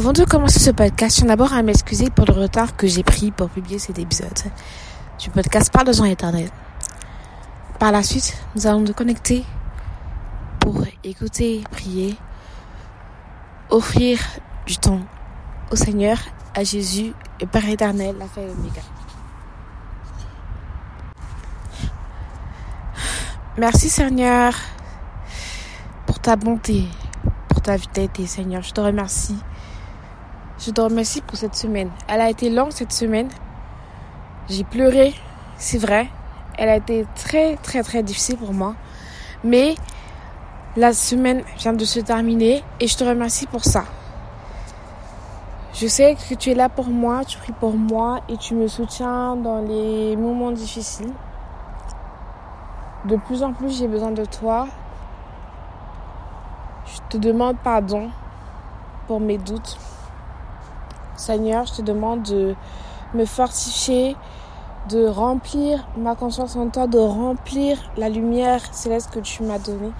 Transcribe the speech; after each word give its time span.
Avant 0.00 0.14
de 0.14 0.24
commencer 0.24 0.58
ce 0.58 0.70
podcast, 0.70 1.16
je 1.16 1.20
tiens 1.20 1.28
d'abord 1.28 1.52
à 1.52 1.60
m'excuser 1.60 2.08
pour 2.08 2.24
le 2.24 2.32
retard 2.32 2.74
que 2.74 2.86
j'ai 2.86 3.02
pris 3.02 3.30
pour 3.32 3.50
publier 3.50 3.78
cet 3.78 3.98
épisode 3.98 4.32
du 5.18 5.28
podcast 5.28 5.70
Parle 5.70 5.88
de 5.88 5.92
gens 5.92 6.06
éternels. 6.06 6.48
Par 7.78 7.92
la 7.92 8.02
suite, 8.02 8.34
nous 8.54 8.66
allons 8.66 8.80
nous 8.80 8.94
connecter 8.94 9.44
pour 10.58 10.82
écouter, 11.04 11.62
prier, 11.70 12.16
offrir 13.68 14.18
du 14.64 14.78
temps 14.78 15.00
au 15.70 15.76
Seigneur, 15.76 16.16
à 16.54 16.64
Jésus, 16.64 17.12
et 17.38 17.44
Père 17.44 17.68
éternel, 17.68 18.16
la 18.18 18.26
fin 18.26 18.40
Oméga. 18.40 18.80
Merci 23.58 23.90
Seigneur 23.90 24.54
pour 26.06 26.18
ta 26.20 26.36
bonté, 26.36 26.86
pour 27.48 27.60
ta 27.60 27.76
vitalité 27.76 28.26
Seigneur. 28.26 28.62
Je 28.62 28.72
te 28.72 28.80
remercie. 28.80 29.36
Je 30.62 30.70
te 30.72 30.80
remercie 30.82 31.22
pour 31.22 31.38
cette 31.38 31.54
semaine. 31.54 31.90
Elle 32.06 32.20
a 32.20 32.28
été 32.28 32.50
longue 32.50 32.70
cette 32.70 32.92
semaine. 32.92 33.30
J'ai 34.50 34.62
pleuré, 34.62 35.14
c'est 35.56 35.78
vrai. 35.78 36.10
Elle 36.58 36.68
a 36.68 36.76
été 36.76 37.06
très 37.14 37.56
très 37.56 37.82
très 37.82 38.02
difficile 38.02 38.36
pour 38.36 38.52
moi. 38.52 38.74
Mais 39.42 39.74
la 40.76 40.92
semaine 40.92 41.44
vient 41.56 41.72
de 41.72 41.86
se 41.86 41.98
terminer 42.00 42.62
et 42.78 42.86
je 42.88 42.94
te 42.94 43.04
remercie 43.04 43.46
pour 43.46 43.64
ça. 43.64 43.84
Je 45.72 45.86
sais 45.86 46.14
que 46.28 46.34
tu 46.34 46.50
es 46.50 46.54
là 46.54 46.68
pour 46.68 46.88
moi, 46.88 47.24
tu 47.24 47.38
pries 47.38 47.54
pour 47.58 47.72
moi 47.72 48.20
et 48.28 48.36
tu 48.36 48.54
me 48.54 48.68
soutiens 48.68 49.36
dans 49.36 49.62
les 49.62 50.14
moments 50.14 50.52
difficiles. 50.52 51.14
De 53.06 53.16
plus 53.16 53.42
en 53.42 53.54
plus, 53.54 53.78
j'ai 53.78 53.88
besoin 53.88 54.10
de 54.10 54.26
toi. 54.26 54.68
Je 56.84 56.98
te 57.08 57.16
demande 57.16 57.56
pardon 57.64 58.10
pour 59.06 59.20
mes 59.20 59.38
doutes. 59.38 59.78
Seigneur, 61.20 61.66
je 61.66 61.74
te 61.74 61.82
demande 61.82 62.22
de 62.22 62.54
me 63.14 63.26
fortifier, 63.26 64.16
de 64.88 65.06
remplir 65.06 65.86
ma 65.96 66.14
conscience 66.14 66.56
en 66.56 66.70
toi, 66.70 66.86
de 66.86 66.98
remplir 66.98 67.78
la 67.98 68.08
lumière 68.08 68.62
céleste 68.72 69.10
que 69.12 69.20
tu 69.20 69.42
m'as 69.42 69.58
donnée 69.58 69.92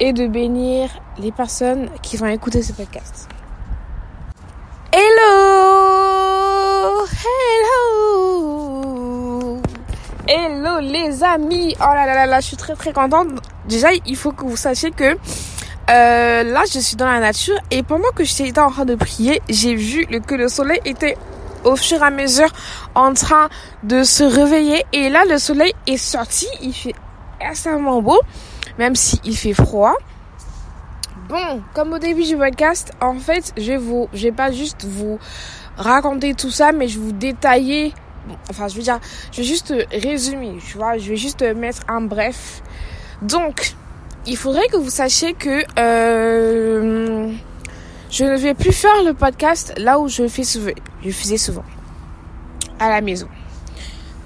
et 0.00 0.12
de 0.12 0.26
bénir 0.26 0.90
les 1.18 1.30
personnes 1.30 1.88
qui 2.02 2.16
vont 2.16 2.26
écouter 2.26 2.62
ce 2.62 2.72
podcast. 2.72 3.28
Hello! 4.92 6.24
Hello! 7.24 8.64
Hello 10.26 10.80
les 10.80 11.22
amis! 11.22 11.76
Oh 11.78 11.84
là 11.94 12.06
là 12.06 12.14
là 12.14 12.26
là, 12.26 12.40
je 12.40 12.46
suis 12.48 12.56
très 12.56 12.74
très 12.74 12.92
contente. 12.92 13.28
Déjà, 13.68 13.90
il 14.04 14.16
faut 14.16 14.32
que 14.32 14.44
vous 14.44 14.56
sachiez 14.56 14.90
que 14.90 15.16
euh, 15.90 16.42
là, 16.44 16.62
je 16.72 16.78
suis 16.78 16.96
dans 16.96 17.06
la 17.06 17.20
nature 17.20 17.56
et 17.70 17.82
pendant 17.82 18.10
que 18.14 18.24
j'étais 18.24 18.58
en 18.58 18.70
train 18.70 18.86
de 18.86 18.94
prier, 18.94 19.42
j'ai 19.50 19.74
vu 19.74 20.06
que 20.26 20.34
le 20.34 20.48
soleil 20.48 20.80
était 20.86 21.16
au 21.64 21.76
fur 21.76 22.00
et 22.00 22.06
à 22.06 22.10
mesure 22.10 22.50
en 22.94 23.12
train 23.12 23.48
de 23.82 24.02
se 24.02 24.24
réveiller 24.24 24.84
et 24.92 25.10
là, 25.10 25.24
le 25.28 25.38
soleil 25.38 25.74
est 25.86 25.98
sorti. 25.98 26.46
Il 26.62 26.72
fait 26.72 26.94
extrêmement 27.38 28.00
beau, 28.00 28.18
même 28.78 28.96
s'il 28.96 29.36
fait 29.36 29.52
froid. 29.52 29.94
Bon, 31.28 31.62
comme 31.74 31.92
au 31.92 31.98
début 31.98 32.24
du 32.24 32.36
podcast, 32.36 32.92
en 33.00 33.14
fait, 33.14 33.52
je 33.56 33.72
vais 33.72 33.76
vous, 33.76 34.08
je 34.14 34.24
vais 34.24 34.32
pas 34.32 34.52
juste 34.52 34.84
vous 34.84 35.18
raconter 35.76 36.34
tout 36.34 36.50
ça, 36.50 36.72
mais 36.72 36.88
je 36.88 36.98
vais 36.98 37.06
vous 37.06 37.12
détailler. 37.12 37.92
Enfin, 38.48 38.68
je 38.68 38.76
veux 38.76 38.82
dire, 38.82 39.00
je 39.32 39.38
vais 39.38 39.46
juste 39.46 39.74
résumer, 39.92 40.56
tu 40.66 40.78
vois. 40.78 40.96
Je 40.96 41.10
vais 41.10 41.16
juste 41.16 41.42
mettre 41.42 41.80
un 41.88 42.00
bref. 42.00 42.62
Donc, 43.22 43.74
il 44.26 44.36
faudrait 44.36 44.68
que 44.68 44.76
vous 44.76 44.90
sachiez 44.90 45.34
que 45.34 45.62
euh, 45.78 47.30
je 48.10 48.24
ne 48.24 48.36
vais 48.36 48.54
plus 48.54 48.72
faire 48.72 49.02
le 49.04 49.12
podcast 49.12 49.74
là 49.76 49.98
où 49.98 50.08
je 50.08 50.28
fais 50.28 50.44
souvent. 50.44 50.72
Je 51.04 51.10
faisais 51.10 51.36
souvent 51.36 51.64
à 52.78 52.88
la 52.88 53.00
maison. 53.00 53.28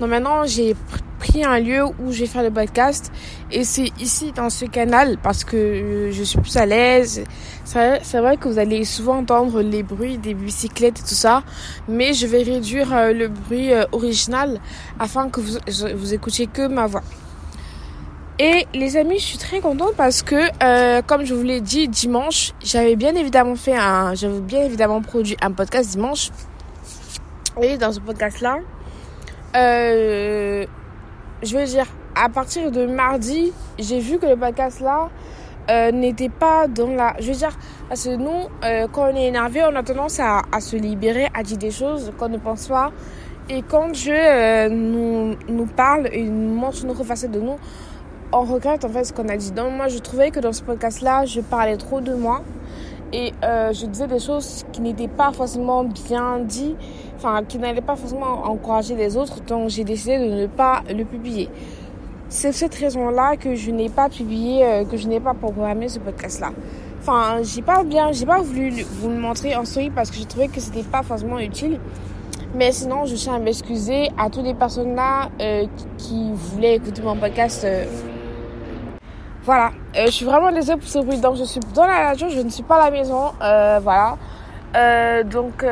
Donc 0.01 0.11
maintenant, 0.11 0.47
j'ai 0.47 0.77
pris 1.19 1.45
un 1.45 1.59
lieu 1.59 1.85
où 1.85 2.13
je 2.13 2.21
vais 2.21 2.27
faire 2.27 2.45
le 2.45 2.51
podcast 2.51 3.11
et 3.51 3.65
c'est 3.65 3.91
ici 3.99 4.31
dans 4.33 4.51
ce 4.51 4.65
canal 4.65 5.19
parce 5.21 5.43
que 5.43 6.11
je 6.13 6.23
suis 6.23 6.39
plus 6.39 6.57
à 6.57 6.67
l'aise. 6.67 7.25
C'est 7.65 8.21
vrai 8.21 8.37
que 8.37 8.49
vous 8.49 8.59
allez 8.59 8.85
souvent 8.85 9.19
entendre 9.19 9.61
les 9.63 9.83
bruits 9.83 10.19
des 10.19 10.35
bicyclettes 10.35 11.01
et 11.01 11.03
tout 11.03 11.15
ça, 11.15 11.43
mais 11.89 12.13
je 12.13 12.27
vais 12.27 12.43
réduire 12.43 12.95
euh, 12.95 13.13
le 13.13 13.29
bruit 13.29 13.73
euh, 13.73 13.85
original 13.93 14.61
afin 15.01 15.29
que 15.29 15.41
vous, 15.41 15.59
vous 15.97 16.15
écoutiez 16.15 16.47
que 16.47 16.67
ma 16.69 16.87
voix. 16.87 17.03
Et 18.41 18.69
les 18.73 18.97
amis, 18.97 19.19
je 19.19 19.25
suis 19.25 19.39
très 19.39 19.59
contente 19.59 19.95
parce 19.97 20.23
que, 20.23 20.37
euh, 20.63 21.03
comme 21.03 21.25
je 21.25 21.35
vous 21.35 21.43
l'ai 21.43 21.61
dit 21.61 21.89
dimanche, 21.89 22.53
j'avais 22.63 22.95
bien 22.95 23.17
évidemment 23.17 23.57
fait 23.57 23.77
un, 23.77 24.15
j'avais 24.15 24.39
bien 24.39 24.63
évidemment 24.63 25.03
produit 25.03 25.37
un 25.43 25.51
podcast 25.51 25.91
dimanche. 25.91 26.31
Et 27.61 27.77
dans 27.79 27.91
ce 27.91 27.99
podcast-là, 27.99 28.59
euh, 29.57 30.65
je 31.43 31.59
veux 31.59 31.65
dire, 31.65 31.87
à 32.15 32.29
partir 32.29 32.71
de 32.71 32.87
mardi, 32.87 33.53
j'ai 33.77 33.99
vu 33.99 34.21
que 34.21 34.27
le 34.27 34.37
podcast-là 34.37 35.09
euh, 35.69 35.91
n'était 35.91 36.29
pas 36.29 36.69
dans 36.69 36.91
la, 36.91 37.17
je 37.19 37.33
veux 37.33 37.39
dire, 37.39 37.59
parce 37.89 38.05
que 38.05 38.15
nous, 38.15 38.47
quand 38.93 39.11
on 39.13 39.17
est 39.17 39.27
énervé, 39.27 39.65
on 39.65 39.75
a 39.75 39.83
tendance 39.83 40.21
à, 40.21 40.43
se 40.61 40.77
libérer, 40.77 41.27
à 41.35 41.43
dire 41.43 41.59
des 41.59 41.73
choses 41.73 42.13
qu'on 42.17 42.29
ne 42.29 42.39
pense 42.39 42.69
pas. 42.69 42.93
Et 43.49 43.63
quand 43.63 43.89
Dieu 43.89 44.69
nous, 44.69 45.35
nous 45.49 45.67
parle 45.67 46.09
et 46.13 46.23
nous 46.23 46.55
montre 46.55 46.85
une 46.85 46.91
autre 46.91 47.03
facette 47.03 47.33
de 47.33 47.41
nous, 47.41 47.57
on 48.33 48.43
regrette 48.43 48.85
en 48.85 48.89
fait 48.89 49.05
ce 49.05 49.13
qu'on 49.13 49.29
a 49.29 49.37
dit. 49.37 49.53
Donc 49.53 49.73
moi 49.75 49.89
je 49.89 49.99
trouvais 49.99 50.31
que 50.31 50.41
dans 50.41 50.53
ce 50.53 50.63
podcast 50.63 51.01
là 51.01 51.25
je 51.25 51.41
parlais 51.41 51.77
trop 51.77 52.01
de 52.01 52.15
moi 52.15 52.43
et 53.13 53.33
euh, 53.43 53.73
je 53.73 53.87
disais 53.87 54.07
des 54.07 54.19
choses 54.19 54.65
qui 54.73 54.83
n'étaient 54.83 55.09
pas 55.09 55.33
forcément 55.33 55.85
bien 55.85 56.41
dites, 56.41 56.77
enfin 57.17 57.43
qui 57.45 57.59
n'allaient 57.59 57.81
pas 57.81 57.97
forcément 57.97 58.45
encourager 58.45 58.95
les 58.97 59.17
autres. 59.17 59.41
Donc 59.43 59.71
j'ai 59.71 59.85
décidé 59.85 60.19
de 60.19 60.35
ne 60.43 60.47
pas 60.47 60.83
le 60.95 61.05
publier. 61.05 61.49
C'est 62.29 62.53
cette 62.53 62.75
raison 62.75 63.09
là 63.09 63.37
que 63.37 63.55
je 63.55 63.71
n'ai 63.71 63.89
pas 63.89 64.11
publié, 64.11 64.65
euh, 64.65 64.85
que 64.85 64.99
je 64.99 65.09
n'ai 65.09 65.21
pas 65.21 65.33
programmé 65.33 65.89
ce 65.89 65.99
podcast 65.99 66.41
là. 66.41 66.51
Enfin 67.01 67.39
j'ai 67.43 67.63
pas 67.63 67.83
bien, 67.83 68.13
j'ai 68.13 68.27
pas 68.27 68.43
voulu 68.43 68.83
vous 68.83 69.09
le 69.09 69.17
montrer 69.17 69.57
en 69.57 69.65
story 69.65 69.89
parce 69.89 70.11
que 70.11 70.17
j'ai 70.17 70.27
trouvé 70.27 70.49
que 70.49 70.61
c'était 70.61 70.83
pas 70.83 71.03
forcément 71.03 71.39
utile. 71.39 71.81
Mais 72.55 72.73
sinon, 72.73 73.05
je 73.05 73.15
tiens 73.15 73.35
à 73.35 73.39
m'excuser 73.39 74.09
à 74.17 74.31
toutes 74.31 74.45
les 74.45 74.55
personnes 74.55 74.95
là 74.95 75.29
euh, 75.39 75.67
qui 75.99 76.33
voulaient 76.33 76.77
écouter 76.77 77.03
mon 77.03 77.15
podcast. 77.15 77.67
Voilà, 79.45 79.71
euh, 79.97 80.07
je 80.07 80.11
suis 80.11 80.25
vraiment 80.25 80.53
désolée 80.53 80.79
pour 80.79 80.89
ce 80.89 80.99
bruit. 80.99 81.19
Donc, 81.19 81.37
je 81.37 81.45
suis 81.45 81.61
dans 81.75 81.87
la 81.87 82.11
nature, 82.11 82.29
je 82.29 82.41
ne 82.41 82.51
suis 82.51 82.63
pas 82.63 82.83
à 82.83 82.91
la 82.91 82.91
maison. 82.91 83.33
Euh, 83.41 83.81
voilà. 83.83 84.17
Euh, 84.77 85.25
donc, 85.25 85.65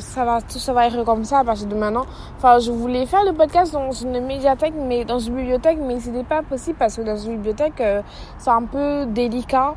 ça 0.00 0.24
va, 0.24 0.40
tout 0.40 0.58
ça 0.58 0.72
va 0.72 0.86
être 0.86 1.04
comme 1.04 1.24
ça 1.24 1.40
à 1.40 1.44
partir 1.44 1.66
de 1.66 1.74
maintenant. 1.76 2.04
Enfin, 2.38 2.58
je 2.58 2.72
voulais 2.72 3.06
faire 3.06 3.24
le 3.24 3.32
podcast 3.32 3.72
dans 3.72 3.92
une 3.92 4.20
médiathèque, 4.26 4.74
mais 4.76 5.04
dans 5.04 5.18
une 5.18 5.36
bibliothèque, 5.36 5.78
mais 5.80 6.00
c'était 6.00 6.24
pas 6.24 6.42
possible 6.42 6.76
parce 6.78 6.96
que 6.96 7.02
dans 7.02 7.16
une 7.16 7.36
bibliothèque, 7.36 7.82
c'est 8.38 8.50
un 8.50 8.64
peu 8.64 9.06
délicat. 9.06 9.74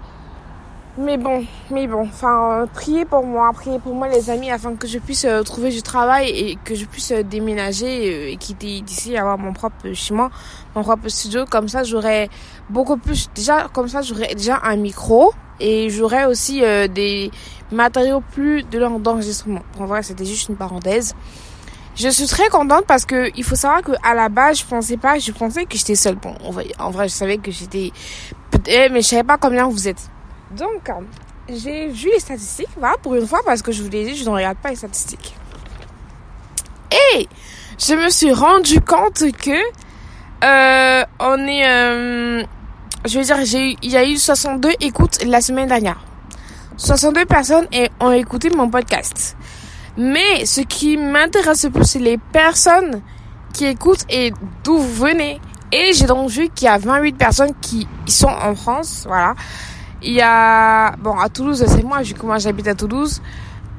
Mais 0.97 1.17
bon, 1.17 1.43
mais 1.71 1.87
bon, 1.87 2.03
enfin, 2.03 2.61
euh, 2.61 2.65
priez 2.73 3.03
pour 3.03 3.25
moi, 3.25 3.51
priez 3.51 3.79
pour 3.79 3.93
moi 3.93 4.07
les 4.07 4.29
amis, 4.29 4.49
afin 4.49 4.75
que 4.75 4.87
je 4.87 4.97
puisse 4.97 5.25
euh, 5.25 5.43
trouver 5.43 5.69
du 5.69 5.81
travail 5.81 6.29
et 6.29 6.57
que 6.63 6.73
je 6.73 6.85
puisse 6.85 7.11
euh, 7.11 7.21
déménager 7.21 8.31
et 8.31 8.37
quitter 8.37 8.79
d'ici, 8.79 9.17
avoir 9.17 9.37
mon 9.37 9.51
propre 9.51 9.91
chez 9.91 10.13
mon 10.13 10.29
propre 10.73 11.09
studio. 11.09 11.43
Comme 11.51 11.67
ça, 11.67 11.83
j'aurais 11.83 12.29
beaucoup 12.69 12.95
plus, 12.95 13.29
déjà, 13.35 13.67
comme 13.73 13.89
ça, 13.89 14.03
j'aurais 14.03 14.35
déjà 14.35 14.61
un 14.63 14.77
micro 14.77 15.33
et 15.59 15.89
j'aurais 15.89 16.25
aussi 16.25 16.61
des 16.61 17.29
matériaux 17.73 18.21
plus 18.31 18.63
de 18.63 18.79
d'enregistrement. 18.99 19.63
En 19.77 19.85
vrai, 19.87 20.01
c'était 20.01 20.25
juste 20.25 20.47
une 20.47 20.55
parenthèse. 20.55 21.13
Je 21.95 22.07
suis 22.07 22.27
très 22.27 22.47
contente 22.47 22.85
parce 22.87 23.05
que 23.05 23.31
il 23.37 23.43
faut 23.43 23.55
savoir 23.55 23.81
que 23.81 23.91
à 24.01 24.13
la 24.13 24.29
base, 24.29 24.59
je 24.59 24.65
pensais 24.65 24.97
pas, 24.97 25.19
je 25.19 25.31
pensais 25.33 25.65
que 25.65 25.77
j'étais 25.77 25.95
seule. 25.95 26.15
Bon, 26.15 26.35
en 26.79 26.89
vrai, 26.91 27.07
je 27.09 27.13
savais 27.13 27.37
que 27.37 27.51
j'étais, 27.51 27.91
mais 28.67 29.01
je 29.01 29.07
savais 29.07 29.23
pas 29.23 29.37
combien 29.37 29.67
vous 29.67 29.89
êtes. 29.89 30.09
Donc, 30.51 30.89
j'ai 31.49 31.87
vu 31.87 32.09
les 32.13 32.19
statistiques, 32.19 32.69
voilà, 32.77 32.95
pour 33.01 33.15
une 33.15 33.27
fois, 33.27 33.39
parce 33.45 33.61
que 33.61 33.71
je 33.71 33.83
vous 33.83 33.89
l'ai 33.89 34.05
dit, 34.05 34.15
je 34.15 34.25
ne 34.25 34.29
regarde 34.29 34.57
pas 34.57 34.69
les 34.69 34.75
statistiques. 34.75 35.35
Et 36.91 37.27
je 37.77 37.93
me 37.93 38.09
suis 38.09 38.31
rendu 38.31 38.81
compte 38.81 39.23
que 39.37 39.59
euh, 40.43 41.05
on 41.19 41.47
est, 41.47 41.67
euh, 41.67 42.43
je 43.05 43.19
veux 43.19 43.25
dire, 43.25 43.39
il 43.81 43.91
y 43.91 43.97
a 43.97 44.07
eu 44.07 44.17
62 44.17 44.69
écoutes 44.81 45.23
la 45.25 45.41
semaine 45.41 45.67
dernière. 45.67 45.99
62 46.77 47.25
personnes 47.25 47.67
ont 47.99 48.11
écouté 48.11 48.49
mon 48.49 48.69
podcast. 48.69 49.37
Mais 49.97 50.45
ce 50.45 50.61
qui 50.61 50.97
m'intéresse 50.97 51.63
le 51.63 51.69
plus, 51.69 51.85
c'est 51.85 51.99
les 51.99 52.17
personnes 52.17 53.01
qui 53.53 53.65
écoutent 53.65 54.03
et 54.09 54.33
d'où 54.63 54.77
vous 54.77 55.05
venez. 55.05 55.39
Et 55.71 55.93
j'ai 55.93 56.05
donc 56.05 56.29
vu 56.29 56.49
qu'il 56.49 56.65
y 56.65 56.69
a 56.69 56.77
28 56.77 57.13
personnes 57.13 57.53
qui 57.61 57.87
sont 58.05 58.27
en 58.27 58.55
France, 58.55 59.03
voilà. 59.07 59.35
Il 60.05 60.13
y 60.13 60.21
a, 60.21 60.95
bon, 60.97 61.17
à 61.17 61.29
Toulouse, 61.29 61.65
c'est 61.67 61.83
moi, 61.83 62.01
vu 62.03 62.13
que 62.13 62.25
moi 62.25 62.37
j'habite 62.37 62.67
à 62.67 62.75
Toulouse. 62.75 63.21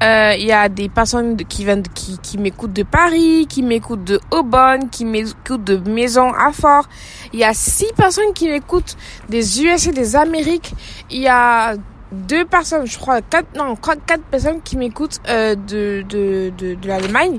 Euh, 0.02 0.34
il 0.38 0.44
y 0.44 0.52
a 0.52 0.68
des 0.68 0.90
personnes 0.90 1.36
qui 1.36 1.64
viennent, 1.64 1.82
qui, 1.82 2.18
qui 2.18 2.36
m'écoutent 2.36 2.72
de 2.72 2.82
Paris, 2.82 3.46
qui 3.48 3.62
m'écoutent 3.62 4.04
de 4.04 4.20
Aubonne, 4.30 4.90
qui 4.90 5.06
m'écoutent 5.06 5.64
de 5.64 5.76
Maison 5.88 6.32
à 6.34 6.52
Fort. 6.52 6.86
Il 7.32 7.38
y 7.38 7.44
a 7.44 7.54
six 7.54 7.92
personnes 7.96 8.34
qui 8.34 8.48
m'écoutent 8.48 8.96
des 9.30 9.62
USA, 9.62 9.92
des 9.92 10.14
Amériques. 10.16 10.74
Il 11.10 11.22
y 11.22 11.28
a 11.28 11.76
deux 12.12 12.44
personnes, 12.44 12.86
je 12.86 12.98
crois, 12.98 13.22
quatre, 13.22 13.56
non, 13.56 13.74
quatre 13.76 14.22
personnes 14.30 14.60
qui 14.62 14.76
m'écoutent 14.76 15.20
euh, 15.28 15.54
de, 15.54 16.04
de, 16.08 16.52
de, 16.58 16.74
de 16.74 16.88
l'Allemagne, 16.88 17.36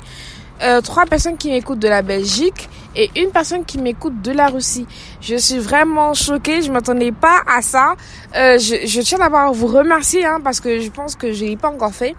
euh, 0.61 0.81
trois 0.81 1.05
personnes 1.05 1.37
qui 1.37 1.49
m'écoutent 1.49 1.79
de 1.79 1.87
la 1.87 2.01
Belgique 2.01 2.69
et 2.95 3.09
une 3.15 3.31
personne 3.31 3.63
qui 3.65 3.77
m'écoute 3.77 4.21
de 4.21 4.31
la 4.31 4.47
Russie. 4.47 4.87
Je 5.21 5.35
suis 5.35 5.59
vraiment 5.59 6.13
choquée, 6.13 6.61
je 6.61 6.71
m'attendais 6.71 7.11
pas 7.11 7.41
à 7.47 7.61
ça. 7.61 7.95
Euh, 8.35 8.57
je, 8.57 8.87
je 8.87 9.01
tiens 9.01 9.19
d'abord 9.19 9.39
à 9.39 9.51
vous 9.51 9.67
remercier 9.67 10.25
hein, 10.25 10.39
parce 10.43 10.59
que 10.59 10.79
je 10.79 10.89
pense 10.89 11.15
que 11.15 11.31
je 11.33 11.45
l'ai 11.45 11.57
pas 11.57 11.69
encore 11.69 11.93
fait 11.93 12.15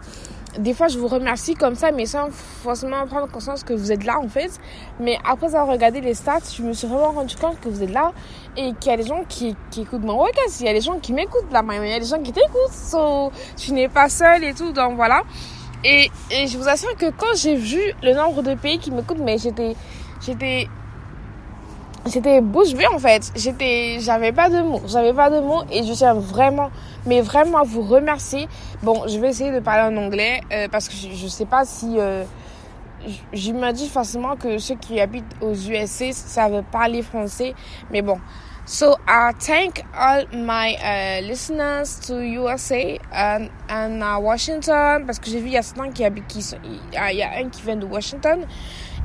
des 0.58 0.75
fois, 0.75 0.88
je 0.88 0.99
vous 0.99 1.08
remercie 1.08 1.55
comme 1.55 1.75
ça, 1.75 1.93
mais 1.93 2.06
sans 2.06 2.31
forcément 2.31 3.06
prendre 3.06 3.31
conscience 3.31 3.62
que 3.62 3.73
vous 3.73 3.93
êtes 3.93 4.05
là, 4.05 4.19
en 4.19 4.29
fait. 4.29 4.50
Mais 5.00 5.19
après 5.25 5.46
avoir 5.46 5.69
regardé 5.69 6.00
les 6.00 6.14
stats, 6.14 6.38
je 6.56 6.62
me 6.62 6.73
suis 6.73 6.87
vraiment 6.87 7.12
rendu 7.12 7.37
compte 7.37 7.61
que 7.61 7.69
vous 7.69 7.82
êtes 7.82 7.93
là 7.93 8.12
et 8.56 8.73
qu'il 8.81 8.90
y 8.90 8.94
a 8.94 8.96
des 8.96 9.06
gens 9.06 9.25
qui, 9.29 9.55
qui 9.70 9.82
écoutent 9.82 10.02
mon 10.02 10.19
podcast. 10.19 10.61
Il 10.61 10.67
y 10.67 10.69
a 10.69 10.73
des 10.73 10.81
gens 10.81 10.99
qui 10.99 11.12
m'écoutent 11.12 11.52
là, 11.52 11.62
il 11.70 11.88
y 11.88 11.93
a 11.93 12.00
des 12.00 12.06
gens 12.06 12.20
qui 12.20 12.32
t'écoutent. 12.32 12.73
So, 12.73 13.31
tu 13.56 13.73
n'es 13.73 13.88
pas 13.88 14.08
seul 14.08 14.44
et 14.44 14.55
tout, 14.55 14.73
donc 14.73 14.96
voilà. 14.96 15.23
Et, 15.84 16.10
et 16.30 16.46
je 16.46 16.58
vous 16.58 16.69
assure 16.69 16.94
que 16.96 17.10
quand 17.10 17.36
j'ai 17.36 17.54
vu 17.54 17.80
le 18.02 18.14
nombre 18.14 18.42
de 18.42 18.54
pays 18.54 18.78
qui 18.78 18.90
m'écoutent, 18.90 19.20
mais 19.20 19.38
j'étais, 19.38 19.76
j'étais 20.25 20.69
j'étais 22.06 22.40
bouche 22.40 22.75
bée 22.75 22.86
en 22.86 22.98
fait. 22.98 23.30
J'étais, 23.36 23.98
j'avais 24.00 24.32
pas 24.32 24.48
de 24.48 24.60
mots, 24.62 24.82
j'avais 24.86 25.12
pas 25.12 25.30
de 25.30 25.40
mots 25.40 25.62
et 25.70 25.84
je 25.84 25.92
tiens 25.92 26.14
vraiment, 26.14 26.70
mais 27.06 27.20
vraiment 27.20 27.58
à 27.58 27.62
vous 27.62 27.82
remercier. 27.82 28.48
Bon, 28.82 29.04
je 29.06 29.19
vais 29.19 29.28
essayer 29.28 29.52
de 29.52 29.60
parler 29.60 29.94
en 29.94 30.00
anglais 30.00 30.40
euh, 30.52 30.69
parce 30.70 30.88
que 30.88 30.94
je, 30.94 31.14
je 31.14 31.26
sais 31.26 31.46
pas 31.46 31.64
si 31.64 31.98
euh, 31.98 32.25
j'imagine 33.32 33.88
facilement 33.88 34.36
que 34.36 34.58
ceux 34.58 34.75
qui 34.76 35.00
habitent 35.00 35.36
aux 35.40 35.54
USA 35.54 36.12
savent 36.12 36.62
parler 36.70 37.02
français, 37.02 37.54
mais 37.90 38.02
bon. 38.02 38.19
So 38.69 39.00
I 39.09 39.32
thank 39.32 39.82
all 39.97 40.26
my 40.31 40.75
uh, 40.76 41.26
listeners 41.26 41.99
to 42.00 42.20
USA 42.20 42.99
and, 43.11 43.50
and 43.67 44.03
uh, 44.03 44.19
Washington 44.20 45.06
parce 45.06 45.19
que 45.19 45.31
j'ai 45.31 45.41
vu 45.41 45.47
il 45.47 45.53
y 45.55 45.56
a 45.56 45.62
certains 45.62 45.91
qui 45.91 46.05
habitent 46.05 46.26
qui 46.26 46.44
il 46.62 47.17
y 47.17 47.23
a 47.23 47.31
un 47.38 47.49
qui 47.49 47.62
vient 47.62 47.76
de 47.76 47.87
Washington 47.87 48.44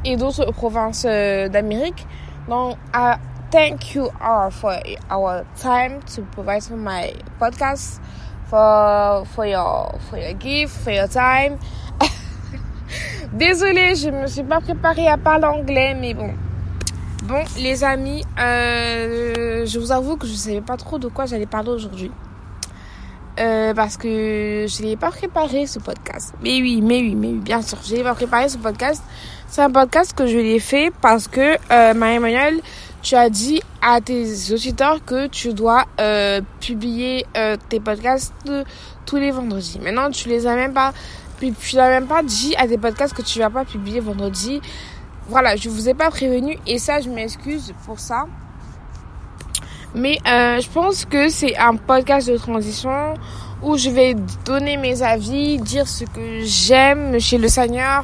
et 0.03 0.17
d'autres 0.17 0.51
provinces 0.51 1.05
euh, 1.07 1.47
d'Amérique. 1.47 2.05
Donc, 2.49 2.75
I 2.93 3.15
thank 3.51 3.95
you 3.95 4.09
all 4.19 4.51
for 4.51 4.77
our 5.09 5.45
time 5.55 6.01
to 6.13 6.23
provide 6.33 6.61
for 6.65 6.75
my 6.75 7.13
podcast, 7.39 8.01
for 8.49 9.23
for 9.33 9.45
your 9.45 9.97
for 10.09 10.17
your 10.17 10.33
gift, 10.33 10.75
for 10.83 10.91
your 10.91 11.07
time. 11.07 11.57
Désolée, 13.31 13.95
je 13.95 14.09
me 14.09 14.27
suis 14.27 14.43
pas 14.43 14.59
préparée 14.59 15.07
à 15.07 15.17
parler 15.17 15.45
anglais, 15.45 15.95
mais 15.97 16.13
bon. 16.13 16.33
Bon, 17.23 17.41
les 17.57 17.85
amis, 17.85 18.21
euh, 18.37 19.65
je 19.65 19.79
vous 19.79 19.93
avoue 19.93 20.17
que 20.17 20.27
je 20.27 20.33
savais 20.33 20.59
pas 20.59 20.75
trop 20.75 20.99
de 20.99 21.07
quoi 21.07 21.25
j'allais 21.25 21.45
parler 21.45 21.69
aujourd'hui. 21.69 22.11
Euh, 23.39 23.73
parce 23.73 23.95
que 23.95 24.65
je 24.67 24.83
n'ai 24.83 24.97
pas 24.97 25.09
préparé 25.09 25.65
ce 25.65 25.79
podcast. 25.79 26.33
Mais 26.41 26.61
oui, 26.61 26.81
mais 26.81 26.99
oui, 26.99 27.15
mais 27.15 27.29
oui, 27.29 27.39
bien 27.39 27.61
sûr, 27.61 27.77
je 27.81 27.95
n'ai 27.95 28.03
pas 28.03 28.13
préparé 28.13 28.49
ce 28.49 28.57
podcast. 28.57 29.01
C'est 29.47 29.61
un 29.61 29.71
podcast 29.71 30.13
que 30.13 30.27
je 30.27 30.37
l'ai 30.37 30.59
fait 30.59 30.91
parce 31.01 31.29
que 31.29 31.57
euh, 31.71 31.93
Marie-Emmanuel, 31.93 32.59
tu 33.01 33.15
as 33.15 33.29
dit 33.29 33.61
à 33.81 34.01
tes 34.01 34.51
auditeurs 34.51 35.03
que 35.05 35.27
tu 35.27 35.53
dois 35.53 35.85
euh, 36.01 36.41
publier 36.59 37.25
tes 37.69 37.79
podcasts 37.79 38.33
tous 39.05 39.15
les 39.15 39.31
vendredis. 39.31 39.79
Maintenant, 39.79 40.11
tu 40.11 40.27
les 40.27 40.45
as 40.45 40.55
même 40.55 40.73
pas, 40.73 40.91
tu 41.39 41.75
n'as 41.77 41.87
même 41.89 42.07
pas 42.07 42.21
dit 42.21 42.53
à 42.57 42.67
tes 42.67 42.77
podcasts 42.77 43.13
que 43.13 43.21
tu 43.21 43.39
vas 43.39 43.49
pas 43.49 43.63
publier 43.63 44.01
vendredi. 44.01 44.59
Voilà, 45.27 45.55
je 45.55 45.69
vous 45.69 45.87
ai 45.87 45.93
pas 45.93 46.09
prévenu 46.09 46.57
et 46.67 46.77
ça, 46.77 46.99
je 46.99 47.09
m'excuse 47.09 47.73
pour 47.85 47.99
ça. 47.99 48.25
Mais 49.95 50.17
euh, 50.27 50.59
je 50.59 50.69
pense 50.69 51.05
que 51.05 51.29
c'est 51.29 51.55
un 51.57 51.75
podcast 51.75 52.29
de 52.29 52.37
transition 52.37 53.13
où 53.61 53.77
je 53.77 53.89
vais 53.89 54.15
donner 54.45 54.75
mes 54.77 55.01
avis, 55.01 55.57
dire 55.59 55.87
ce 55.87 56.03
que 56.03 56.41
j'aime 56.43 57.19
chez 57.19 57.37
le 57.37 57.47
Seigneur, 57.47 58.03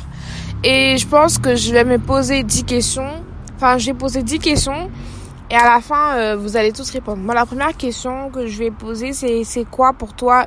et 0.64 0.98
je 0.98 1.08
pense 1.08 1.38
que 1.38 1.56
je 1.56 1.74
vais 1.74 1.84
me 1.84 1.98
poser 1.98 2.44
10 2.44 2.64
questions. 2.64 3.12
Enfin, 3.56 3.78
je 3.78 3.88
vais 3.88 3.94
poser 3.94 4.24
10 4.24 4.40
questions. 4.40 4.90
Et 5.52 5.56
à 5.56 5.66
la 5.66 5.82
fin, 5.82 6.16
euh, 6.16 6.36
vous 6.38 6.58
allez 6.58 6.72
tous 6.72 6.90
répondre. 6.92 7.18
Moi, 7.18 7.34
la 7.34 7.46
première 7.46 7.76
question 7.76 8.30
que 8.30 8.46
je 8.46 8.58
vais 8.60 8.72
poser, 8.72 9.14
c'est 9.14 9.44
c'est 9.44 9.66
quoi 9.66 9.94
pour 9.94 10.14
toi 10.14 10.46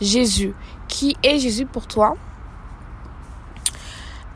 Jésus? 0.00 0.54
Qui 0.86 1.16
est 1.22 1.38
Jésus 1.38 1.66
pour 1.66 1.86
toi? 1.86 2.14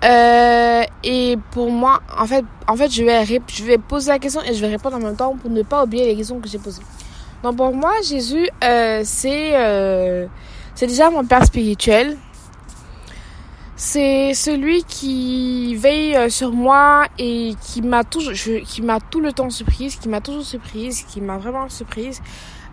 Euh, 0.05 0.83
Et 1.03 1.37
pour 1.51 1.71
moi, 1.71 2.01
en 2.17 2.27
fait, 2.27 2.45
en 2.67 2.77
fait, 2.77 2.91
je 2.91 3.05
vais 3.05 3.25
je 3.49 3.65
vais 3.65 3.79
poser 3.79 4.11
la 4.11 4.19
question 4.19 4.41
et 4.43 4.55
je 4.55 4.61
vais 4.61 4.71
répondre 4.71 4.97
en 4.97 5.01
même 5.01 5.17
temps 5.17 5.37
pour 5.37 5.51
ne 5.51 5.63
pas 5.63 5.85
oublier 5.85 6.07
les 6.07 6.17
questions 6.17 6.41
que 6.41 6.49
j'ai 6.49 6.59
posées. 6.59 6.83
Donc 7.43 7.57
pour 7.57 7.73
moi, 7.75 7.93
Jésus, 8.03 8.49
euh, 8.65 9.03
c'est 9.05 9.53
euh, 9.55 10.27
déjà 10.81 11.11
mon 11.11 11.25
père 11.25 11.45
spirituel 11.45 12.17
c'est 13.81 14.35
celui 14.35 14.83
qui 14.83 15.77
veille 15.77 16.17
euh, 16.17 16.29
sur 16.29 16.51
moi 16.51 17.07
et 17.17 17.55
qui 17.63 17.81
m'a 17.81 18.03
toujours, 18.03 18.33
qui 18.33 18.83
m'a 18.83 18.99
tout 18.99 19.21
le 19.21 19.33
temps 19.33 19.51
surprise, 19.51 19.95
qui 19.95 20.09
m'a 20.09 20.21
toujours 20.21 20.45
surprise, 20.45 21.05
qui 21.05 21.21
m'a 21.21 21.39
vraiment 21.39 21.69
surprise. 21.69 22.21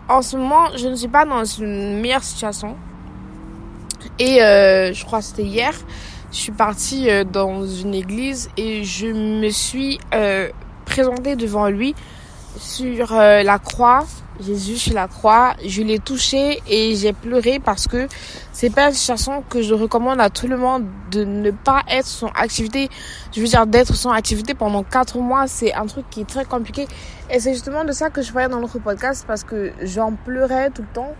En 0.08 0.20
ce 0.20 0.36
moment, 0.36 0.76
je 0.76 0.88
ne 0.88 0.96
suis 0.96 1.06
pas 1.06 1.24
dans 1.24 1.44
une 1.44 2.00
meilleure 2.00 2.24
situation. 2.24 2.74
Et 4.18 4.42
euh, 4.42 4.92
je 4.92 5.04
crois 5.04 5.20
que 5.20 5.26
c'était 5.26 5.44
hier, 5.44 5.74
je 6.32 6.36
suis 6.36 6.52
partie 6.52 7.10
euh, 7.10 7.24
dans 7.24 7.66
une 7.66 7.94
église 7.94 8.50
et 8.56 8.84
je 8.84 9.06
me 9.06 9.50
suis 9.50 9.98
euh, 10.14 10.48
présentée 10.84 11.36
devant 11.36 11.68
lui 11.68 11.94
sur 12.58 13.12
euh, 13.12 13.42
la 13.42 13.58
croix 13.58 14.04
Jésus 14.40 14.76
sur 14.76 14.94
la 14.94 15.08
croix, 15.08 15.54
je 15.64 15.82
l'ai 15.82 15.98
touché 15.98 16.60
et 16.68 16.94
j'ai 16.94 17.12
pleuré 17.12 17.58
parce 17.58 17.86
que 17.86 18.06
c'est 18.52 18.70
pas 18.70 18.88
une 18.88 18.94
chanson 18.94 19.42
que 19.48 19.62
je 19.62 19.74
recommande 19.74 20.20
à 20.20 20.30
tout 20.30 20.46
le 20.46 20.56
monde 20.56 20.84
de 21.10 21.24
ne 21.24 21.50
pas 21.50 21.82
être 21.88 22.06
son 22.06 22.28
activité. 22.28 22.88
Je 23.34 23.40
veux 23.40 23.46
dire 23.46 23.66
d'être 23.66 23.94
son 23.94 24.10
activité 24.10 24.54
pendant 24.54 24.82
quatre 24.82 25.18
mois, 25.18 25.46
c'est 25.46 25.72
un 25.74 25.86
truc 25.86 26.04
qui 26.10 26.22
est 26.22 26.28
très 26.28 26.44
compliqué. 26.44 26.86
Et 27.30 27.40
c'est 27.40 27.54
justement 27.54 27.84
de 27.84 27.92
ça 27.92 28.10
que 28.10 28.22
je 28.22 28.32
parlais 28.32 28.48
dans 28.48 28.60
notre 28.60 28.78
podcast 28.78 29.24
parce 29.26 29.44
que 29.44 29.72
j'en 29.82 30.12
pleurais 30.12 30.70
tout 30.70 30.82
le 30.82 30.94
temps. 30.94 31.14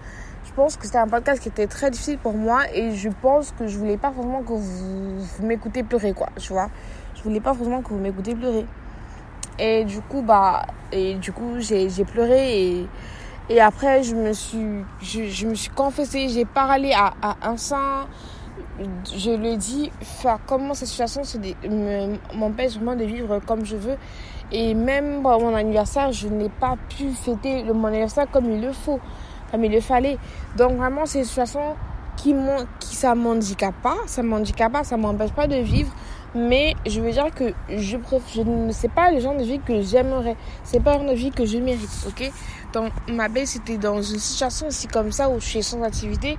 Je 0.57 0.63
pense 0.63 0.79
que 0.79 0.87
c'était 0.87 0.97
un 0.97 1.07
podcast 1.07 1.43
qui 1.43 1.51
était 1.51 1.67
très 1.67 1.91
difficile 1.91 2.17
pour 2.17 2.33
moi 2.33 2.63
et 2.73 2.93
je 2.93 3.11
pense 3.11 3.53
que 3.53 3.67
je 3.67 3.77
voulais 3.77 3.99
pas 3.99 4.11
forcément 4.11 4.41
que 4.41 4.55
vous, 4.55 5.27
m'écoutez 5.43 5.83
pleurer 5.83 6.15
quoi, 6.15 6.31
tu 6.41 6.55
vois. 6.55 6.71
Je 7.15 7.23
voulais 7.23 7.41
pas 7.41 7.53
forcément 7.53 7.83
que 7.83 7.91
vous 7.91 7.99
m'écoutez 7.99 8.35
pleurer. 8.35 8.65
Et 9.59 9.85
du 9.85 10.01
coup, 10.01 10.23
bah, 10.23 10.65
et 10.93 11.17
du 11.17 11.31
coup, 11.31 11.57
j'ai, 11.59 11.91
pleuré 12.07 12.59
et, 12.59 12.89
et 13.51 13.61
après, 13.61 14.03
je 14.03 14.15
me 14.15 14.33
suis, 14.33 14.83
je, 15.03 15.47
me 15.47 15.55
suis 15.55 15.69
confessée, 15.69 16.31
j'ai 16.31 16.47
parlé 16.47 16.95
à, 16.95 17.13
un 17.43 17.59
saint. 17.59 18.07
Je 19.15 19.33
ai 19.33 19.59
dit, 19.59 19.93
faire 20.01 20.39
comment 20.47 20.73
cette 20.73 20.89
situation 20.89 21.21
m'empêche 22.33 22.77
vraiment 22.77 22.97
de 22.97 23.05
vivre 23.05 23.41
comme 23.47 23.67
je 23.67 23.77
veux. 23.77 23.97
Et 24.53 24.73
même 24.73 25.21
mon 25.21 25.55
anniversaire, 25.55 26.13
je 26.13 26.29
n'ai 26.29 26.49
pas 26.49 26.77
pu 26.97 27.11
fêter 27.11 27.63
le, 27.63 27.75
mon 27.75 27.89
anniversaire 27.89 28.31
comme 28.31 28.51
il 28.51 28.63
le 28.63 28.73
faut, 28.73 29.01
comme 29.51 29.65
il 29.65 29.73
le 29.73 29.81
fallait. 29.81 30.19
Donc 30.57 30.77
vraiment, 30.77 31.07
c'est 31.07 31.21
une 31.21 31.25
situation 31.25 31.77
qui, 32.17 32.35
qui 32.81 32.97
ça 32.97 33.15
m'handicape 33.15 33.75
pas, 33.83 33.97
ça 34.07 34.23
m'handicape 34.23 34.73
pas, 34.73 34.85
ça 34.85 34.97
m'empêche 34.97 35.33
pas 35.33 35.47
de 35.47 35.57
vivre. 35.57 35.93
Mais 36.35 36.75
je 36.87 37.01
veux 37.01 37.13
dire 37.13 37.35
que 37.35 37.55
je 37.71 37.97
je 38.35 38.43
ne 38.43 38.73
sais 38.73 38.89
pas 38.89 39.11
le 39.11 39.21
genre 39.21 39.37
de 39.37 39.43
vie 39.43 39.59
que 39.59 39.81
j'aimerais. 39.81 40.37
C'est 40.65 40.83
pas 40.83 40.95
le 40.95 41.01
genre 41.01 41.11
de 41.11 41.17
vie 41.17 41.31
que 41.31 41.47
je 41.47 41.59
mérite 41.59 41.89
ok? 42.07 42.31
Donc 42.75 42.93
ma 43.09 43.29
belle 43.29 43.47
c'était 43.47 43.79
dans 43.79 44.03
une 44.03 44.19
situation 44.19 44.67
aussi 44.67 44.87
comme 44.87 45.13
ça 45.13 45.31
où 45.31 45.39
tu 45.39 45.57
es 45.57 45.63
sans 45.63 45.83
activité 45.83 46.37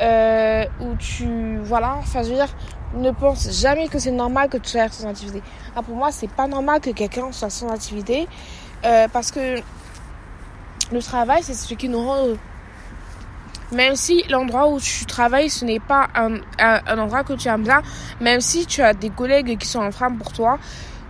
euh, 0.00 0.64
où 0.80 0.96
tu 0.96 1.58
voilà 1.62 1.96
enfin 1.98 2.22
je 2.22 2.30
veux 2.30 2.34
dire 2.34 2.54
ne 2.94 3.10
pense 3.10 3.50
jamais 3.58 3.88
que 3.88 3.98
c'est 3.98 4.10
normal 4.10 4.50
que 4.50 4.58
tu 4.58 4.68
sois 4.68 4.88
sans 4.88 5.08
activité. 5.08 5.42
Ah, 5.74 5.82
pour 5.82 5.96
moi 5.96 6.12
c'est 6.12 6.30
pas 6.30 6.46
normal 6.46 6.80
que 6.80 6.90
quelqu'un 6.90 7.32
soit 7.32 7.48
sans 7.48 7.70
activité 7.70 8.28
euh, 8.84 9.06
parce 9.10 9.30
que 9.30 9.60
le 10.92 11.02
travail 11.02 11.42
c'est 11.42 11.54
ce 11.54 11.74
qui 11.74 11.88
nous 11.88 12.04
rend 12.04 12.28
même 13.72 13.96
si 13.96 14.22
l'endroit 14.28 14.68
où 14.68 14.78
tu 14.78 15.06
travailles, 15.06 15.48
ce 15.48 15.64
n'est 15.64 15.80
pas 15.80 16.08
un, 16.14 16.34
un, 16.58 16.98
endroit 16.98 17.24
que 17.24 17.32
tu 17.32 17.48
aimes 17.48 17.62
bien, 17.62 17.82
même 18.20 18.42
si 18.42 18.66
tu 18.66 18.82
as 18.82 18.92
des 18.92 19.08
collègues 19.08 19.56
qui 19.58 19.66
sont 19.66 19.80
en 19.80 19.90
train 19.90 20.12
pour 20.12 20.30
toi, 20.32 20.58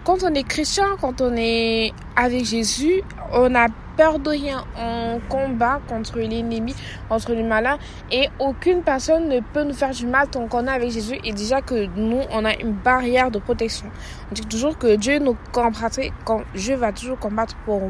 quand 0.05 0.23
on 0.23 0.33
est 0.35 0.45
chrétien, 0.45 0.87
quand 1.01 1.21
on 1.21 1.35
est 1.37 1.93
avec 2.15 2.45
Jésus, 2.45 3.03
on 3.33 3.55
a 3.55 3.67
peur 3.97 4.19
de 4.19 4.31
rien. 4.31 4.65
On 4.79 5.21
combat 5.29 5.81
contre 5.89 6.19
l'ennemi, 6.19 6.75
contre 7.09 7.35
le 7.35 7.45
malin. 7.45 7.79
Et 8.11 8.29
aucune 8.39 8.83
personne 8.83 9.29
ne 9.29 9.41
peut 9.41 9.65
nous 9.65 9.75
faire 9.75 9.91
du 9.91 10.07
mal 10.07 10.29
tant 10.29 10.47
qu'on 10.49 10.67
est 10.67 10.71
avec 10.71 10.91
Jésus. 10.91 11.19
Et 11.25 11.33
déjà 11.33 11.61
que 11.61 11.87
nous, 11.97 12.21
on 12.31 12.45
a 12.45 12.55
une 12.55 12.73
barrière 12.73 13.31
de 13.31 13.39
protection. 13.39 13.87
On 14.31 14.35
dit 14.35 14.47
toujours 14.47 14.79
que 14.79 14.97
Dieu 14.97 15.19
nous 15.19 15.37
combattra, 15.53 15.89
quand 16.25 16.43
Dieu 16.55 16.77
va 16.77 16.93
toujours 16.93 17.19
combattre 17.19 17.55
pour, 17.65 17.83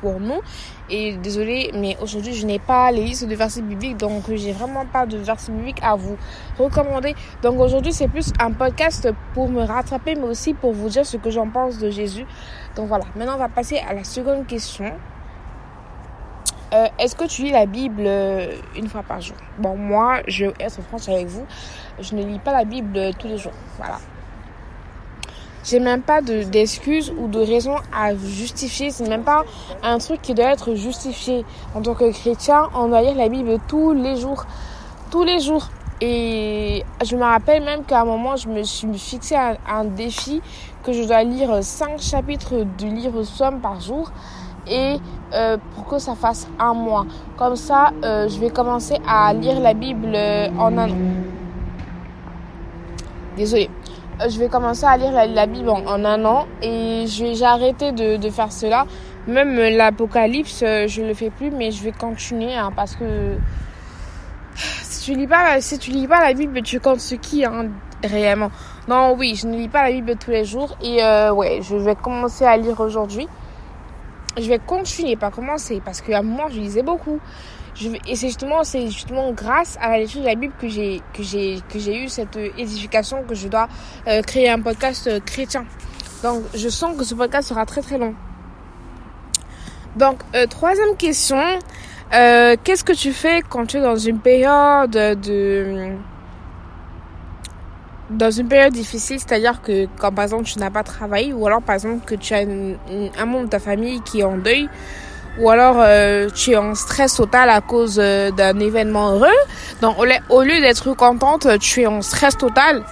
pour 0.00 0.20
nous. 0.20 0.40
Et 0.92 1.12
désolé, 1.16 1.70
mais 1.74 1.96
aujourd'hui, 2.02 2.34
je 2.34 2.44
n'ai 2.44 2.58
pas 2.58 2.90
les 2.90 3.04
listes 3.04 3.28
de 3.28 3.34
versets 3.34 3.62
bibliques. 3.62 3.96
Donc, 3.96 4.24
j'ai 4.34 4.52
vraiment 4.52 4.84
pas 4.86 5.06
de 5.06 5.18
versets 5.18 5.52
bibliques 5.52 5.80
à 5.82 5.94
vous 5.94 6.16
recommander. 6.58 7.14
Donc, 7.42 7.60
aujourd'hui, 7.60 7.92
c'est 7.92 8.08
plus 8.08 8.32
un 8.40 8.50
podcast 8.50 9.08
pour 9.34 9.48
me 9.48 9.62
rattraper, 9.62 10.16
mais 10.16 10.26
aussi 10.26 10.52
pour 10.52 10.72
vous 10.72 10.88
dire 10.88 11.06
ce 11.06 11.16
que 11.16 11.30
j'en 11.30 11.48
pense 11.48 11.78
de 11.78 11.90
Jésus. 11.90 12.26
Donc, 12.74 12.88
voilà. 12.88 13.04
Maintenant, 13.14 13.34
on 13.34 13.38
va 13.38 13.48
passer 13.48 13.78
à 13.78 13.94
la 13.94 14.02
seconde 14.02 14.46
question. 14.46 14.92
Euh, 16.72 16.86
est-ce 16.98 17.16
que 17.16 17.24
tu 17.24 17.42
lis 17.42 17.50
la 17.50 17.66
Bible 17.66 18.04
euh, 18.06 18.52
une 18.76 18.88
fois 18.88 19.02
par 19.02 19.20
jour? 19.20 19.36
Bon, 19.58 19.76
moi, 19.76 20.20
je 20.28 20.46
vais 20.46 20.54
être 20.60 20.80
franche 20.82 21.08
avec 21.08 21.26
vous, 21.26 21.44
je 21.98 22.14
ne 22.14 22.22
lis 22.22 22.38
pas 22.38 22.52
la 22.52 22.64
Bible 22.64 23.10
tous 23.18 23.26
les 23.26 23.38
jours. 23.38 23.52
Voilà. 23.76 23.98
J'ai 25.64 25.78
même 25.78 26.00
pas 26.00 26.22
d'excuses 26.22 27.12
ou 27.18 27.28
de 27.28 27.38
raisons 27.38 27.76
à 27.94 28.14
justifier. 28.14 28.90
C'est 28.90 29.08
même 29.08 29.24
pas 29.24 29.44
un 29.82 29.98
truc 29.98 30.22
qui 30.22 30.32
doit 30.32 30.52
être 30.52 30.74
justifié. 30.74 31.44
En 31.74 31.82
tant 31.82 31.94
que 31.94 32.10
chrétien, 32.12 32.70
on 32.74 32.88
doit 32.88 33.02
lire 33.02 33.14
la 33.14 33.28
Bible 33.28 33.58
tous 33.68 33.92
les 33.92 34.16
jours. 34.16 34.46
Tous 35.10 35.22
les 35.22 35.38
jours. 35.38 35.68
Et 36.00 36.82
je 37.04 37.14
me 37.14 37.22
rappelle 37.22 37.62
même 37.62 37.84
qu'à 37.84 38.00
un 38.00 38.04
moment, 38.06 38.36
je 38.36 38.48
me 38.48 38.62
suis 38.62 38.88
fixé 38.96 39.36
un, 39.36 39.56
un 39.68 39.84
défi 39.84 40.40
que 40.82 40.94
je 40.94 41.02
dois 41.02 41.24
lire 41.24 41.62
5 41.62 42.00
chapitres 42.00 42.64
du 42.78 42.88
livre 42.88 43.22
Somme 43.22 43.60
par 43.60 43.80
jour 43.80 44.10
et 44.66 44.98
euh, 45.32 45.58
pour 45.74 45.86
que 45.86 45.98
ça 45.98 46.14
fasse 46.14 46.48
un 46.58 46.74
mois. 46.74 47.06
Comme 47.36 47.54
ça, 47.54 47.92
euh, 48.04 48.28
je 48.28 48.38
vais 48.40 48.50
commencer 48.50 48.96
à 49.06 49.32
lire 49.32 49.60
la 49.60 49.74
Bible 49.74 50.12
euh, 50.14 50.48
en 50.58 50.76
un 50.76 50.90
an. 50.90 50.96
Désolée. 53.36 53.70
Je 54.28 54.38
vais 54.38 54.48
commencer 54.48 54.84
à 54.84 54.96
lire 54.98 55.12
la, 55.12 55.46
Bible 55.46 55.70
en, 55.70 56.04
un 56.04 56.24
an 56.26 56.46
et 56.60 57.04
j'ai 57.06 57.42
arrêté 57.42 57.92
de, 57.92 58.16
de, 58.16 58.28
faire 58.28 58.52
cela. 58.52 58.84
Même 59.26 59.56
l'Apocalypse, 59.56 60.60
je 60.60 61.02
le 61.02 61.14
fais 61.14 61.30
plus, 61.30 61.50
mais 61.50 61.70
je 61.70 61.82
vais 61.82 61.92
continuer 61.92 62.54
hein, 62.54 62.70
parce 62.76 62.96
que 62.96 63.36
si 64.54 65.04
tu 65.12 65.18
lis 65.18 65.26
pas, 65.26 65.62
si 65.62 65.78
tu 65.78 65.90
lis 65.90 66.06
pas 66.06 66.20
la 66.20 66.34
Bible, 66.34 66.60
tu 66.60 66.80
comptes 66.80 67.00
ce 67.00 67.14
qui 67.14 67.46
hein, 67.46 67.68
réellement? 68.04 68.50
Non, 68.88 69.14
oui, 69.16 69.36
je 69.36 69.46
ne 69.46 69.56
lis 69.56 69.68
pas 69.68 69.84
la 69.84 69.92
Bible 69.92 70.16
tous 70.16 70.32
les 70.32 70.44
jours 70.44 70.76
et 70.82 70.98
ouais, 71.30 71.60
je 71.62 71.76
vais 71.76 71.94
commencer 71.94 72.44
à 72.44 72.58
lire 72.58 72.78
aujourd'hui 72.78 73.26
je 74.36 74.48
vais 74.48 74.58
continuer, 74.58 75.16
pas 75.16 75.30
commencer, 75.30 75.80
parce 75.84 76.00
qu'à 76.00 76.18
un 76.18 76.22
moment, 76.22 76.48
je 76.48 76.60
lisais 76.60 76.82
beaucoup. 76.82 77.20
Et 78.06 78.16
c'est 78.16 78.28
justement, 78.28 78.62
c'est 78.64 78.88
justement 78.88 79.32
grâce 79.32 79.78
à 79.80 79.90
la 79.90 79.98
lecture 79.98 80.20
de 80.20 80.26
la 80.26 80.34
Bible 80.34 80.52
que 80.60 80.68
j'ai, 80.68 81.00
que 81.14 81.22
j'ai, 81.22 81.60
que 81.72 81.78
j'ai 81.78 82.04
eu 82.04 82.08
cette 82.08 82.36
édification 82.58 83.22
que 83.22 83.34
je 83.34 83.48
dois 83.48 83.68
euh, 84.06 84.22
créer 84.22 84.50
un 84.50 84.60
podcast 84.60 85.06
euh, 85.06 85.20
chrétien. 85.24 85.64
Donc, 86.22 86.42
je 86.54 86.68
sens 86.68 86.96
que 86.96 87.04
ce 87.04 87.14
podcast 87.14 87.48
sera 87.48 87.64
très 87.64 87.80
très 87.80 87.96
long. 87.96 88.14
Donc, 89.96 90.20
euh, 90.34 90.46
troisième 90.46 90.96
question, 90.96 91.42
qu'est-ce 92.10 92.84
que 92.84 92.92
tu 92.92 93.12
fais 93.12 93.42
quand 93.48 93.66
tu 93.66 93.78
es 93.78 93.80
dans 93.80 93.96
une 93.96 94.18
période 94.18 94.90
de 94.90 95.96
dans 98.10 98.30
une 98.30 98.48
période 98.48 98.72
difficile, 98.72 99.18
c'est-à-dire 99.20 99.62
que 99.62 99.86
quand 99.98 100.12
par 100.12 100.24
exemple 100.24 100.44
tu 100.44 100.58
n'as 100.58 100.70
pas 100.70 100.82
travaillé, 100.82 101.32
ou 101.32 101.46
alors 101.46 101.62
par 101.62 101.76
exemple 101.76 102.04
que 102.04 102.14
tu 102.14 102.34
as 102.34 102.38
un 102.40 103.24
membre 103.24 103.44
de 103.44 103.50
ta 103.50 103.60
famille 103.60 104.00
qui 104.02 104.20
est 104.20 104.24
en 104.24 104.36
deuil, 104.36 104.68
ou 105.38 105.48
alors 105.48 105.76
euh, 105.78 106.28
tu 106.34 106.50
es 106.50 106.56
en 106.56 106.74
stress 106.74 107.14
total 107.14 107.50
à 107.50 107.60
cause 107.60 107.98
euh, 108.00 108.30
d'un 108.32 108.58
événement 108.58 109.12
heureux, 109.12 109.28
donc 109.80 109.96
au, 109.98 110.42
lieu 110.42 110.60
d'être 110.60 110.94
contente, 110.94 111.46
tu 111.60 111.82
es 111.82 111.86
en 111.86 112.02
stress 112.02 112.36
total. 112.36 112.84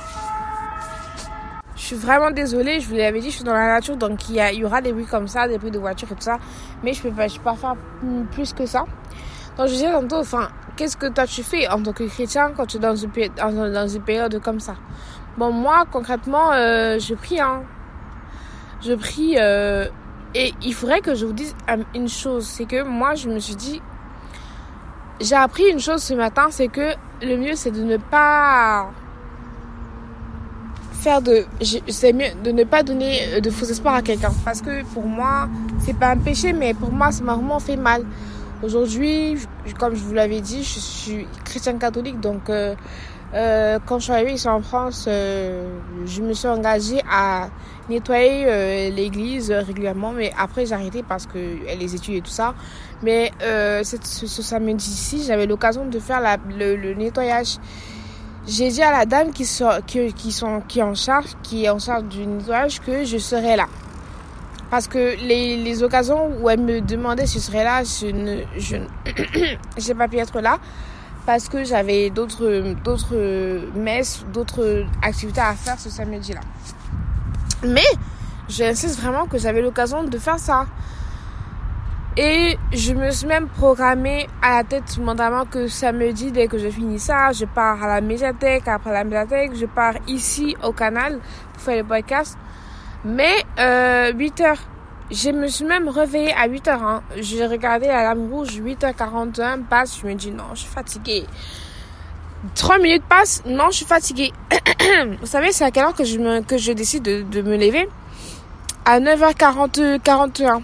Je 1.76 1.82
suis 1.82 1.96
vraiment 1.96 2.30
désolée, 2.30 2.80
je 2.80 2.88
vous 2.88 2.96
l'avais 2.96 3.20
dit, 3.20 3.30
je 3.30 3.36
suis 3.36 3.44
dans 3.44 3.54
la 3.54 3.68
nature, 3.68 3.96
donc 3.96 4.28
il 4.28 4.36
y, 4.36 4.64
aura 4.64 4.80
des 4.80 4.92
bruits 4.92 5.06
comme 5.06 5.26
ça, 5.26 5.48
des 5.48 5.58
bruits 5.58 5.70
de 5.70 5.78
voiture 5.78 6.08
et 6.10 6.14
tout 6.14 6.20
ça, 6.20 6.38
mais 6.82 6.92
je 6.92 7.02
peux 7.02 7.10
pas, 7.10 7.28
je 7.28 7.36
peux 7.36 7.44
pas 7.44 7.54
faire 7.54 7.74
plus 8.32 8.52
que 8.52 8.66
ça. 8.66 8.84
Donc 9.58 9.66
je 9.66 9.72
disais 9.72 9.90
tantôt, 9.90 10.18
enfin, 10.18 10.50
qu'est-ce 10.76 10.96
que 10.96 11.08
toi 11.08 11.26
tu 11.26 11.42
fais 11.42 11.68
en 11.68 11.82
tant 11.82 11.92
que 11.92 12.04
chrétien 12.04 12.52
quand 12.56 12.66
tu 12.66 12.76
es 12.76 12.80
dans 12.80 12.94
une, 12.94 13.10
dans 13.72 13.88
une 13.88 14.02
période 14.02 14.40
comme 14.40 14.60
ça? 14.60 14.76
Bon, 15.36 15.50
moi, 15.50 15.84
concrètement, 15.90 16.52
euh, 16.52 17.00
je 17.00 17.14
prie, 17.14 17.40
hein. 17.40 17.62
Je 18.80 18.92
prie, 18.94 19.34
euh, 19.36 19.86
et 20.36 20.54
il 20.62 20.74
faudrait 20.74 21.00
que 21.00 21.16
je 21.16 21.26
vous 21.26 21.32
dise 21.32 21.56
une 21.92 22.08
chose, 22.08 22.46
c'est 22.46 22.66
que 22.66 22.84
moi, 22.84 23.16
je 23.16 23.28
me 23.28 23.40
suis 23.40 23.56
dit, 23.56 23.82
j'ai 25.20 25.34
appris 25.34 25.64
une 25.68 25.80
chose 25.80 26.04
ce 26.04 26.14
matin, 26.14 26.46
c'est 26.50 26.68
que 26.68 26.92
le 27.22 27.36
mieux, 27.36 27.56
c'est 27.56 27.72
de 27.72 27.82
ne 27.82 27.96
pas 27.96 28.90
faire 30.92 31.22
de 31.22 31.44
c'est 31.88 32.12
mieux 32.12 32.26
de 32.42 32.50
ne 32.50 32.64
pas 32.64 32.82
donner 32.82 33.40
de 33.40 33.50
faux 33.50 33.66
espoirs 33.66 33.94
à 33.94 34.02
quelqu'un. 34.02 34.32
Parce 34.44 34.60
que 34.60 34.82
pour 34.94 35.06
moi 35.06 35.48
c'est 35.84 35.96
pas 35.96 36.10
un 36.10 36.16
péché 36.16 36.52
mais 36.52 36.74
pour 36.74 36.92
moi 36.92 37.12
ça 37.12 37.22
m'a 37.22 37.34
vraiment 37.34 37.60
fait 37.60 37.76
mal 37.76 38.02
Aujourd'hui, 38.62 39.36
comme 39.78 39.94
je 39.94 40.02
vous 40.02 40.14
l'avais 40.14 40.40
dit, 40.40 40.64
je 40.64 40.80
suis 40.80 41.26
chrétienne 41.44 41.78
catholique, 41.78 42.18
donc 42.18 42.50
euh, 42.50 42.74
euh, 43.34 43.78
quand 43.86 43.98
je 43.98 44.04
suis 44.04 44.12
arrivée 44.12 44.32
ici 44.32 44.48
en 44.48 44.62
France, 44.62 45.04
euh, 45.06 45.78
je 46.06 46.22
me 46.22 46.32
suis 46.32 46.48
engagée 46.48 47.00
à 47.10 47.50
nettoyer 47.88 48.46
euh, 48.46 48.90
l'église 48.90 49.50
régulièrement, 49.52 50.12
mais 50.12 50.32
après 50.38 50.66
j'ai 50.66 50.74
arrêté 50.74 51.04
parce 51.06 51.26
que 51.26 51.38
les 51.38 51.94
études 51.94 52.16
et 52.16 52.20
tout 52.20 52.30
ça. 52.30 52.54
Mais 53.02 53.30
euh, 53.42 53.84
ce, 53.84 53.96
ce 54.02 54.42
samedi-ci, 54.42 55.24
j'avais 55.24 55.46
l'occasion 55.46 55.86
de 55.86 55.98
faire 55.98 56.20
le, 56.48 56.94
nettoyage. 56.94 57.58
J'ai 58.46 58.70
dit 58.70 58.82
à 58.82 58.90
la 58.90 59.04
dame 59.04 59.32
qui, 59.32 59.44
sont, 59.44 59.70
qui, 59.86 60.32
sont, 60.32 60.62
qui, 60.66 60.82
en 60.82 60.94
charge, 60.94 61.28
qui 61.42 61.66
est 61.66 61.68
en 61.68 61.78
charge 61.78 62.04
du 62.04 62.26
nettoyage 62.26 62.80
que 62.80 63.04
je 63.04 63.18
serai 63.18 63.56
là. 63.56 63.66
Parce 64.70 64.86
que 64.86 65.16
les, 65.26 65.56
les 65.56 65.82
occasions 65.82 66.30
où 66.40 66.50
elle 66.50 66.60
me 66.60 66.80
demandait 66.80 67.26
si 67.26 67.38
je 67.38 67.44
serais 67.44 67.64
là, 67.64 67.82
je 67.84 68.06
ne, 68.06 68.42
je, 68.56 68.76
j'ai 69.78 69.94
pas 69.94 70.08
pu 70.08 70.18
être 70.18 70.40
là 70.40 70.58
parce 71.28 71.48
que 71.50 71.62
j'avais 71.62 72.08
d'autres, 72.08 72.74
d'autres 72.82 73.14
messes, 73.74 74.24
d'autres 74.32 74.86
activités 75.02 75.42
à 75.42 75.52
faire 75.52 75.78
ce 75.78 75.90
samedi-là. 75.90 76.40
Mais 77.66 77.84
j'insiste 78.48 78.98
vraiment 78.98 79.26
que 79.26 79.36
j'avais 79.36 79.60
l'occasion 79.60 80.04
de 80.04 80.18
faire 80.18 80.38
ça. 80.38 80.64
Et 82.16 82.58
je 82.72 82.94
me 82.94 83.10
suis 83.10 83.26
même 83.26 83.46
programmée 83.46 84.26
à 84.40 84.56
la 84.56 84.64
tête 84.64 84.96
mentalement 84.96 85.44
que 85.44 85.68
samedi, 85.68 86.32
dès 86.32 86.48
que 86.48 86.56
je 86.56 86.68
finis 86.68 86.98
ça, 86.98 87.30
je 87.32 87.44
pars 87.44 87.82
à 87.82 87.86
la 87.86 88.00
médiathèque. 88.00 88.66
Après 88.66 88.92
la 88.92 89.04
médiathèque, 89.04 89.54
je 89.54 89.66
pars 89.66 89.94
ici 90.08 90.56
au 90.64 90.72
canal 90.72 91.20
pour 91.52 91.62
faire 91.62 91.76
le 91.76 91.84
podcast. 91.86 92.38
Mais 93.04 93.44
euh, 93.58 94.12
8 94.12 94.40
heures. 94.40 94.62
Je 95.10 95.30
me 95.30 95.48
suis 95.48 95.64
même 95.64 95.88
réveillée 95.88 96.34
à 96.34 96.46
8 96.46 96.68
heures. 96.68 96.82
Hein. 96.82 97.02
J'ai 97.16 97.46
regardé 97.46 97.86
la 97.86 98.02
lame 98.02 98.30
rouge, 98.30 98.60
8h41 98.60 99.64
passe. 99.64 99.98
Je 100.00 100.06
me 100.06 100.14
dis 100.14 100.30
non, 100.30 100.44
je 100.54 100.60
suis 100.60 100.68
fatiguée. 100.68 101.26
3 102.54 102.78
minutes 102.78 103.04
passent, 103.08 103.42
non, 103.46 103.70
je 103.70 103.78
suis 103.78 103.86
fatiguée. 103.86 104.32
Vous 105.20 105.26
savez, 105.26 105.50
c'est 105.52 105.64
à 105.64 105.70
quelle 105.70 105.84
heure 105.84 105.94
que 105.94 106.04
je, 106.04 106.18
me, 106.18 106.40
que 106.40 106.56
je 106.56 106.72
décide 106.72 107.02
de, 107.02 107.42
me 107.42 107.56
lever? 107.56 107.88
À 108.84 109.00
9h40, 109.00 110.00
41. 110.00 110.62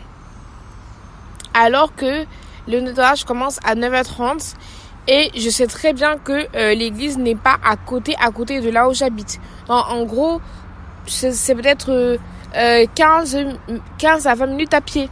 Alors 1.52 1.94
que 1.94 2.24
le 2.68 2.80
nettoyage 2.80 3.24
commence 3.24 3.58
à 3.64 3.74
9h30 3.74 4.54
et 5.08 5.30
je 5.36 5.50
sais 5.50 5.66
très 5.66 5.92
bien 5.92 6.16
que 6.16 6.46
euh, 6.56 6.74
l'église 6.74 7.18
n'est 7.18 7.34
pas 7.34 7.58
à 7.64 7.76
côté 7.76 8.14
de 8.60 8.70
là 8.70 8.88
où 8.88 8.94
j'habite. 8.94 9.40
En 9.68 10.04
gros, 10.04 10.40
c'est 11.06 11.54
peut-être 11.54 12.18
euh, 12.56 12.86
15, 12.94 13.38
15 13.98 14.26
à 14.26 14.34
20 14.34 14.46
minutes 14.46 14.74
à 14.74 14.80
pied. 14.80 15.08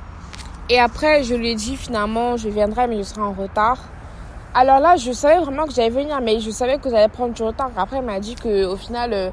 Et 0.70 0.78
après, 0.78 1.22
je 1.22 1.34
lui 1.34 1.50
ai 1.50 1.54
dit 1.54 1.76
finalement, 1.76 2.36
je 2.36 2.48
viendrai, 2.48 2.86
mais 2.86 2.98
je 2.98 3.02
serai 3.02 3.20
en 3.20 3.32
retard. 3.32 3.78
Alors 4.54 4.80
là, 4.80 4.96
je 4.96 5.12
savais 5.12 5.40
vraiment 5.40 5.66
que 5.66 5.72
j'allais 5.72 5.90
venir, 5.90 6.20
mais 6.22 6.38
je 6.40 6.50
savais 6.50 6.78
que 6.78 6.90
j'allais 6.90 7.08
prendre 7.08 7.32
du 7.34 7.42
retard. 7.42 7.70
Après, 7.76 7.98
elle 7.98 8.04
m'a 8.04 8.20
dit 8.20 8.34
que 8.34 8.66
au 8.66 8.76
final, 8.76 9.12
euh, 9.12 9.30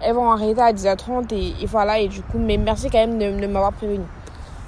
elles 0.00 0.14
vont 0.14 0.30
arrêter 0.30 0.60
à 0.60 0.72
10h30 0.72 1.34
et, 1.34 1.66
voilà. 1.66 1.98
Et 1.98 2.08
du 2.08 2.22
coup, 2.22 2.38
mais 2.38 2.56
merci 2.56 2.88
quand 2.90 2.98
même 2.98 3.18
de, 3.18 3.40
de 3.40 3.46
m'avoir 3.46 3.72
prévenu. 3.72 4.04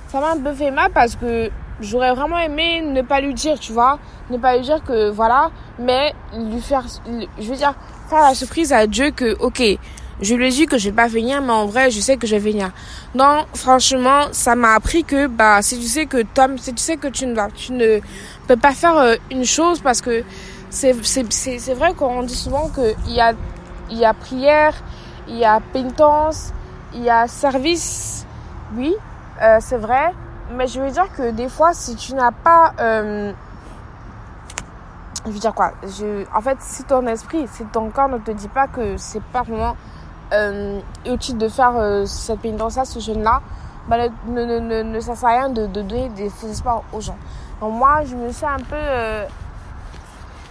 Ça 0.08 0.20
m'a 0.20 0.32
un 0.32 0.38
peu 0.38 0.52
fait 0.52 0.70
mal 0.70 0.90
parce 0.92 1.16
que 1.16 1.50
j'aurais 1.80 2.14
vraiment 2.14 2.38
aimé 2.38 2.80
ne 2.82 3.02
pas 3.02 3.20
lui 3.20 3.34
dire, 3.34 3.58
tu 3.58 3.72
vois, 3.72 3.98
ne 4.30 4.38
pas 4.38 4.56
lui 4.56 4.64
dire 4.64 4.82
que 4.84 5.10
voilà, 5.10 5.50
mais 5.78 6.14
lui 6.34 6.60
faire, 6.60 6.84
je 7.38 7.48
veux 7.48 7.56
dire, 7.56 7.74
faire 8.08 8.20
la 8.20 8.34
surprise 8.34 8.72
à 8.72 8.86
Dieu 8.86 9.10
que, 9.10 9.36
ok, 9.40 9.62
je 10.20 10.34
lui 10.34 10.46
ai 10.46 10.50
dit 10.50 10.66
que 10.66 10.78
je 10.78 10.88
vais 10.90 10.94
pas 10.94 11.08
venir, 11.08 11.42
mais 11.42 11.52
en 11.52 11.66
vrai, 11.66 11.90
je 11.90 12.00
sais 12.00 12.16
que 12.16 12.26
je 12.26 12.36
vais 12.36 12.52
venir. 12.52 12.70
Non, 13.14 13.44
franchement, 13.54 14.26
ça 14.30 14.54
m'a 14.54 14.74
appris 14.74 15.04
que, 15.04 15.26
bah, 15.26 15.62
si 15.62 15.78
tu 15.78 15.86
sais 15.86 16.06
que 16.06 16.22
Tom, 16.22 16.58
si 16.58 16.72
tu 16.72 16.82
sais 16.82 16.96
que 16.96 17.08
tu 17.08 17.26
ne 17.26 17.34
tu 17.56 17.72
ne 17.72 18.00
peux 18.46 18.56
pas 18.56 18.72
faire 18.72 18.96
euh, 18.98 19.16
une 19.30 19.44
chose 19.44 19.80
parce 19.80 20.00
que 20.00 20.22
c'est, 20.70 20.94
c'est, 21.04 21.30
c'est, 21.32 21.58
c'est 21.58 21.74
vrai 21.74 21.94
qu'on 21.94 22.22
dit 22.22 22.36
souvent 22.36 22.68
que 22.68 22.94
il 23.06 23.14
y 23.14 23.20
a, 23.20 23.32
il 23.90 23.98
y 23.98 24.04
a 24.04 24.14
prière, 24.14 24.74
il 25.28 25.36
y 25.38 25.44
a 25.44 25.60
pénitence, 25.72 26.52
il 26.94 27.02
y 27.02 27.10
a 27.10 27.26
service. 27.26 28.24
Oui, 28.76 28.94
euh, 29.42 29.58
c'est 29.60 29.76
vrai. 29.76 30.12
Mais 30.50 30.66
je 30.66 30.80
veux 30.80 30.90
dire 30.90 31.10
que 31.16 31.30
des 31.30 31.48
fois, 31.48 31.72
si 31.72 31.96
tu 31.96 32.14
n'as 32.14 32.32
pas, 32.32 32.72
euh, 32.80 33.32
je 35.26 35.30
veux 35.30 35.38
dire 35.38 35.54
quoi 35.54 35.72
je, 35.84 36.24
En 36.34 36.40
fait, 36.40 36.58
si 36.60 36.84
ton 36.84 37.06
esprit, 37.06 37.46
si 37.48 37.64
ton 37.66 37.90
corps 37.90 38.08
ne 38.08 38.18
te 38.18 38.30
dit 38.32 38.48
pas 38.48 38.66
que 38.66 38.96
c'est 38.96 39.22
pas 39.22 39.42
vraiment 39.42 39.76
euh, 40.32 40.80
utile 41.06 41.38
de 41.38 41.48
faire 41.48 41.76
euh, 41.76 42.04
cette 42.06 42.40
pénitence 42.40 42.78
à 42.78 42.84
ce 42.84 42.98
jeune-là, 42.98 43.40
bah, 43.88 43.96
ne, 44.26 44.44
ne, 44.44 44.82
ne, 44.82 45.00
ça 45.00 45.14
sert 45.14 45.28
à 45.28 45.32
rien 45.32 45.48
de, 45.48 45.66
de 45.66 45.82
donner 45.82 46.08
des 46.10 46.28
faux 46.28 46.48
espoirs 46.48 46.82
aux 46.92 47.00
gens. 47.00 47.16
Donc 47.60 47.74
moi, 47.74 48.02
je 48.04 48.14
me 48.14 48.32
suis 48.32 48.46
un 48.46 48.58
peu 48.58 48.74
euh, 48.74 49.26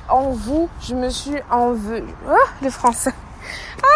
en 0.09 0.31
vous, 0.31 0.69
je 0.81 0.95
me 0.95 1.09
suis 1.09 1.37
en 1.49 1.71
vue. 1.71 2.03
Ah, 2.29 2.49
le 2.61 2.69
français. 2.69 3.13
Ah, 3.83 3.87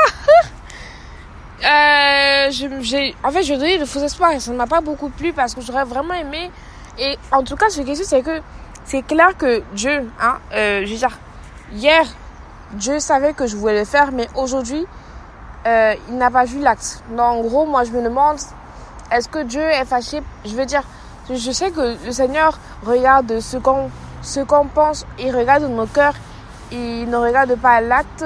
euh, 1.63 2.49
en 3.23 3.31
fait, 3.31 3.43
je 3.43 3.53
donnais 3.53 3.77
de 3.77 3.85
faux 3.85 3.99
espoirs 3.99 4.31
et 4.31 4.39
ça 4.39 4.51
ne 4.51 4.57
m'a 4.57 4.67
pas 4.67 4.81
beaucoup 4.81 5.09
plu 5.09 5.33
parce 5.33 5.55
que 5.55 5.61
j'aurais 5.61 5.85
vraiment 5.85 6.13
aimé. 6.13 6.51
Et 6.99 7.17
en 7.31 7.43
tout 7.43 7.55
cas, 7.55 7.69
ce 7.69 7.81
que 7.81 7.93
je 7.93 8.03
c'est 8.03 8.21
que 8.21 8.41
c'est 8.83 9.01
clair 9.01 9.37
que 9.37 9.63
Dieu, 9.73 10.09
hein, 10.19 10.37
euh, 10.53 10.85
je 10.85 10.91
veux 10.91 10.97
dire, 10.97 11.17
hier, 11.73 12.05
Dieu 12.73 12.99
savait 12.99 13.33
que 13.33 13.47
je 13.47 13.55
voulais 13.55 13.79
le 13.79 13.85
faire, 13.85 14.11
mais 14.11 14.27
aujourd'hui, 14.35 14.85
euh, 15.65 15.95
il 16.09 16.17
n'a 16.17 16.29
pas 16.29 16.45
vu 16.45 16.59
l'acte. 16.59 17.01
Donc, 17.09 17.19
en 17.19 17.41
gros, 17.41 17.65
moi, 17.65 17.83
je 17.83 17.91
me 17.91 18.01
demande, 18.01 18.37
est-ce 19.11 19.27
que 19.27 19.43
Dieu 19.43 19.61
est 19.61 19.85
fâché? 19.85 20.21
Je 20.45 20.55
veux 20.55 20.65
dire, 20.65 20.83
je 21.29 21.51
sais 21.51 21.71
que 21.71 21.95
le 22.05 22.11
Seigneur 22.11 22.59
regarde 22.85 23.39
ce 23.39 23.57
qu'on 23.57 23.89
ce 24.21 24.39
qu'on 24.39 24.65
pense, 24.65 25.05
il 25.19 25.35
regarde 25.35 25.63
nos 25.63 25.85
cœurs, 25.85 26.15
il 26.71 27.07
ne 27.07 27.15
regarde 27.15 27.55
pas 27.55 27.79
l'acte, 27.79 28.25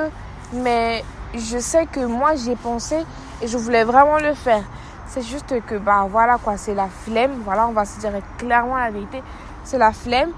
mais 0.54 1.04
je 1.36 1.58
sais 1.60 1.86
que 1.86 2.00
moi, 2.02 2.32
j'ai 2.36 2.56
pensé 2.56 2.98
et 3.42 3.48
je 3.48 3.58
voulais 3.58 3.84
vraiment 3.84 4.18
le 4.18 4.34
faire. 4.34 4.64
C'est 5.08 5.22
juste 5.22 5.54
que, 5.66 5.76
bah 5.76 6.08
voilà 6.10 6.38
quoi, 6.38 6.58
c'est 6.58 6.76
la 6.76 6.88
flemme. 6.88 7.42
Voilà, 7.44 7.68
on 7.68 7.72
va 7.72 7.86
se 7.86 8.00
dire 8.00 8.12
clairement 8.38 8.78
la 8.78 8.92
vérité. 8.92 9.24
C'est 9.64 9.78
la 9.78 9.92
flemme. 9.92 10.32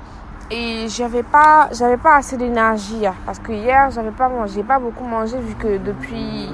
Et 0.50 0.88
j'avais 0.90 1.24
pas, 1.24 1.70
j'avais 1.72 1.96
pas 1.96 2.18
assez 2.18 2.36
d'énergie 2.36 3.04
Parce 3.26 3.40
que 3.40 3.54
hier, 3.54 3.90
j'avais 3.92 4.12
pas 4.12 4.28
mangé, 4.28 4.64
pas 4.64 4.80
beaucoup 4.80 5.06
mangé 5.06 5.38
vu 5.40 5.56
que 5.56 5.78
depuis, 5.78 6.50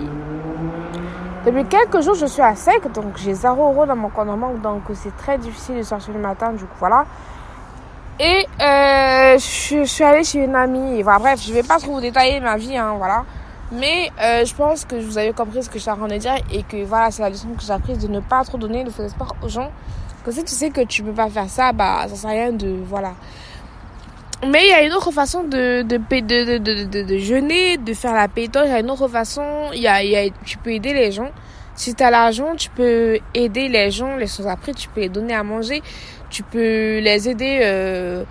depuis 1.45 1.65
quelques 1.65 2.01
jours, 2.01 2.13
je 2.13 2.27
suis 2.27 2.41
à 2.43 2.55
sec. 2.55 2.91
Donc 2.91 3.17
j'ai 3.17 3.33
0 3.33 3.55
euros 3.55 3.85
dans 3.85 3.95
mon 3.95 4.09
compte 4.09 4.29
en 4.29 4.37
banque. 4.37 4.61
Donc 4.61 4.83
c'est 4.93 5.15
très 5.17 5.37
difficile 5.37 5.77
de 5.77 5.83
sortir 5.83 6.13
le 6.13 6.19
matin. 6.19 6.53
Du 6.53 6.65
coup, 6.65 6.75
voilà. 6.79 7.05
Et 8.19 8.47
euh, 8.61 9.37
je, 9.37 9.83
suis 9.85 10.03
allée 10.03 10.23
chez 10.23 10.43
une 10.43 10.55
amie. 10.55 11.03
Enfin, 11.03 11.19
bref, 11.19 11.39
je 11.39 11.53
vais 11.53 11.61
pas 11.61 11.77
trop 11.77 11.93
vous 11.93 12.01
détailler 12.01 12.39
ma 12.39 12.57
vie, 12.57 12.75
hein, 12.75 12.95
voilà. 12.97 13.25
Mais 13.71 14.09
euh, 14.21 14.45
je 14.45 14.55
pense 14.55 14.85
que 14.85 14.95
vous 14.95 15.17
avez 15.17 15.33
compris 15.33 15.61
ce 15.63 15.69
que 15.69 15.77
je 15.77 15.81
suis 15.81 15.91
en 15.91 15.97
train 15.97 16.07
de 16.07 16.17
dire 16.17 16.35
et 16.51 16.63
que 16.63 16.83
voilà, 16.85 17.11
c'est 17.11 17.21
la 17.21 17.29
leçon 17.29 17.49
que 17.49 17.63
j'ai 17.63 17.73
apprise 17.73 17.99
de 17.99 18.07
ne 18.07 18.21
pas 18.21 18.43
trop 18.43 18.57
donner 18.57 18.83
de 18.83 18.89
faux 18.89 19.03
espoirs 19.03 19.35
aux 19.41 19.49
gens. 19.49 19.71
Que 20.23 20.31
si 20.31 20.43
tu 20.43 20.53
sais 20.53 20.69
que 20.69 20.81
tu 20.81 21.03
peux 21.03 21.13
pas 21.13 21.29
faire 21.29 21.49
ça, 21.49 21.73
bah 21.73 22.05
ça 22.07 22.15
sert 22.15 22.29
à 22.29 22.33
rien 22.33 22.51
de 22.51 22.75
voilà. 22.85 23.13
Mais 24.47 24.65
il 24.65 24.69
y 24.69 24.73
a 24.73 24.83
une 24.83 24.93
autre 24.93 25.11
façon 25.11 25.43
de 25.43 25.81
de, 25.81 25.97
de, 25.97 26.57
de, 26.57 26.85
de, 26.85 27.03
de 27.03 27.17
jeûner, 27.17 27.77
de 27.77 27.93
faire 27.93 28.13
la 28.13 28.27
pétoche. 28.27 28.65
Il 28.67 28.71
y 28.71 28.75
a 28.75 28.79
une 28.79 28.91
autre 28.91 29.07
façon. 29.07 29.69
Il 29.73 29.81
y 29.81 29.87
a, 29.87 30.03
il 30.03 30.11
y 30.11 30.15
a, 30.15 30.29
tu 30.45 30.57
peux 30.57 30.71
aider 30.71 30.93
les 30.93 31.11
gens. 31.11 31.31
Si 31.75 31.93
tu 31.93 32.03
as 32.03 32.11
l'argent, 32.11 32.55
tu 32.55 32.69
peux 32.69 33.19
aider 33.33 33.67
les 33.67 33.91
gens. 33.91 34.15
Les 34.15 34.27
choses 34.27 34.47
après, 34.47 34.73
tu 34.73 34.89
peux 34.89 35.01
les 35.01 35.09
donner 35.09 35.33
à 35.33 35.43
manger. 35.43 35.81
Tu 36.29 36.43
peux 36.43 36.99
les 36.99 37.29
aider 37.29 37.59
euh, 37.63 38.23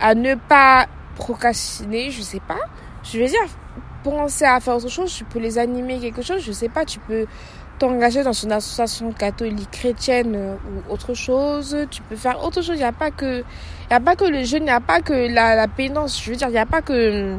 à 0.00 0.14
ne 0.14 0.34
pas 0.34 0.86
procrastiner, 1.16 2.10
je 2.10 2.22
sais 2.22 2.40
pas. 2.40 2.60
Je 3.04 3.18
veux 3.18 3.26
dire, 3.26 3.40
penser 4.02 4.44
à 4.44 4.60
faire 4.60 4.76
autre 4.76 4.88
chose, 4.88 5.14
tu 5.14 5.24
peux 5.24 5.38
les 5.38 5.58
animer 5.58 5.98
quelque 5.98 6.22
chose, 6.22 6.42
je 6.44 6.52
sais 6.52 6.68
pas, 6.68 6.84
tu 6.84 6.98
peux 7.00 7.26
t'engager 7.78 8.22
dans 8.22 8.32
une 8.32 8.52
association 8.52 9.12
catholique 9.12 9.70
chrétienne 9.70 10.34
euh, 10.36 10.54
ou 10.54 10.92
autre 10.92 11.14
chose, 11.14 11.76
tu 11.90 12.02
peux 12.02 12.16
faire 12.16 12.44
autre 12.44 12.62
chose, 12.62 12.76
il 12.76 12.78
n'y 12.78 12.84
a 12.84 12.92
pas 12.92 13.10
que 13.10 13.42
il 13.90 13.94
a 13.94 14.00
pas 14.00 14.16
que 14.16 14.24
le 14.24 14.44
jeûne, 14.44 14.62
il 14.62 14.66
n'y 14.66 14.70
a 14.70 14.80
pas 14.80 15.00
que 15.00 15.12
la, 15.12 15.66
pénance, 15.68 16.22
je 16.22 16.30
veux 16.30 16.36
dire, 16.36 16.48
il 16.48 16.52
n'y 16.52 16.58
a 16.58 16.66
pas 16.66 16.82
que 16.82 16.92
le 16.92 17.36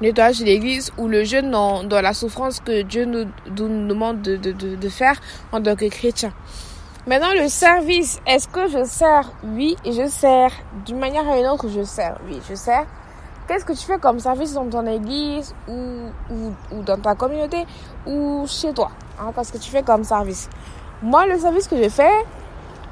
nettoyage 0.00 0.38
de 0.38 0.44
l'église 0.44 0.92
ou 0.96 1.08
le 1.08 1.24
jeûne 1.24 1.50
dans, 1.50 1.82
dans 1.82 2.00
la 2.00 2.14
souffrance 2.14 2.60
que 2.60 2.82
Dieu 2.82 3.04
nous, 3.04 3.24
nous 3.58 3.88
demande 3.88 4.22
de, 4.22 4.36
de, 4.36 4.52
de, 4.52 4.76
de 4.76 4.88
faire 4.88 5.20
en 5.52 5.60
tant 5.60 5.74
que 5.74 5.88
chrétien. 5.88 6.32
Maintenant, 7.08 7.32
le 7.32 7.48
service, 7.48 8.20
est-ce 8.26 8.46
que 8.48 8.68
je 8.68 8.84
sers? 8.84 9.32
Oui, 9.42 9.76
je 9.86 10.06
sers. 10.08 10.52
D'une 10.84 10.98
manière 10.98 11.26
ou 11.26 11.38
une 11.38 11.46
autre, 11.46 11.66
je 11.68 11.82
sers. 11.82 12.18
Oui, 12.26 12.38
je 12.48 12.54
sers. 12.54 12.84
Qu'est-ce 13.48 13.64
que 13.64 13.72
tu 13.72 13.86
fais 13.86 13.98
comme 13.98 14.20
service 14.20 14.52
dans 14.52 14.68
ton 14.68 14.84
église 14.86 15.54
ou, 15.66 15.72
ou, 16.30 16.82
dans 16.82 17.00
ta 17.00 17.14
communauté 17.14 17.66
ou 18.06 18.44
chez 18.46 18.74
toi 18.74 18.90
hein, 19.18 19.32
Qu'est-ce 19.34 19.54
que 19.54 19.56
tu 19.56 19.70
fais 19.70 19.82
comme 19.82 20.04
service 20.04 20.50
Moi, 21.02 21.26
le 21.26 21.38
service 21.38 21.66
que 21.66 21.82
je 21.82 21.88
fais, 21.88 22.12